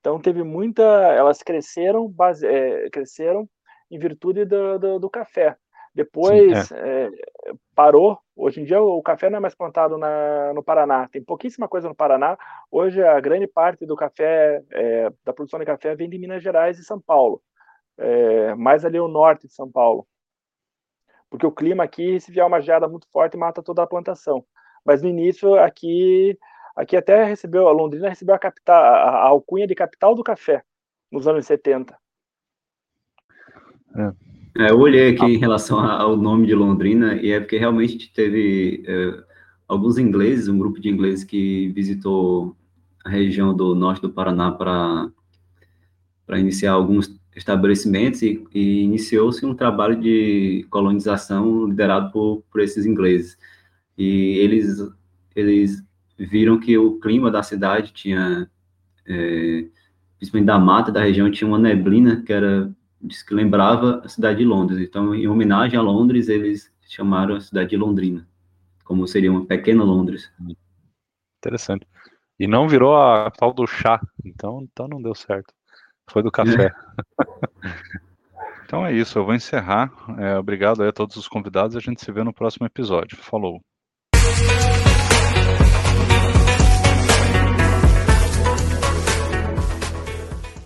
[0.01, 3.49] Então teve muita, elas cresceram, base, é, cresceram
[3.91, 5.57] em virtude do, do, do café.
[5.95, 7.07] Depois Sim, é.
[7.07, 8.19] É, parou.
[8.37, 11.09] Hoje em dia o café não é mais plantado na, no Paraná.
[11.09, 12.37] Tem pouquíssima coisa no Paraná.
[12.71, 16.79] Hoje a grande parte do café, é, da produção de café, vem de Minas Gerais
[16.79, 17.41] e São Paulo.
[17.97, 20.07] É, mais ali o norte de São Paulo.
[21.31, 24.45] Porque o clima aqui, se vier uma geada muito forte, mata toda a plantação.
[24.85, 26.37] Mas no início aqui
[26.75, 30.63] Aqui até recebeu, a Londrina recebeu a, capital, a, a alcunha de capital do café
[31.11, 31.97] nos anos 70.
[33.97, 34.34] É.
[34.57, 38.85] é, eu olhei aqui em relação ao nome de Londrina e é porque realmente teve
[38.87, 39.25] é,
[39.67, 42.57] alguns ingleses, um grupo de ingleses que visitou
[43.05, 45.11] a região do norte do Paraná para
[46.39, 53.37] iniciar alguns estabelecimentos e, e iniciou-se um trabalho de colonização liderado por, por esses ingleses.
[53.99, 54.79] E eles
[55.35, 55.83] eles
[56.19, 58.49] viram que o clima da cidade tinha,
[59.07, 59.67] é,
[60.17, 62.71] principalmente da mata da região, tinha uma neblina que era
[63.23, 64.81] que lembrava a cidade de Londres.
[64.81, 68.27] Então, em homenagem a Londres, eles chamaram a cidade de Londrina.
[68.85, 70.31] como seria uma pequena Londres.
[71.39, 71.87] Interessante.
[72.39, 75.55] E não virou a tal do chá, então, então não deu certo.
[76.11, 76.71] Foi do café.
[78.65, 79.91] então é isso, eu vou encerrar.
[80.19, 83.17] É, obrigado a todos os convidados a gente se vê no próximo episódio.
[83.17, 83.61] Falou.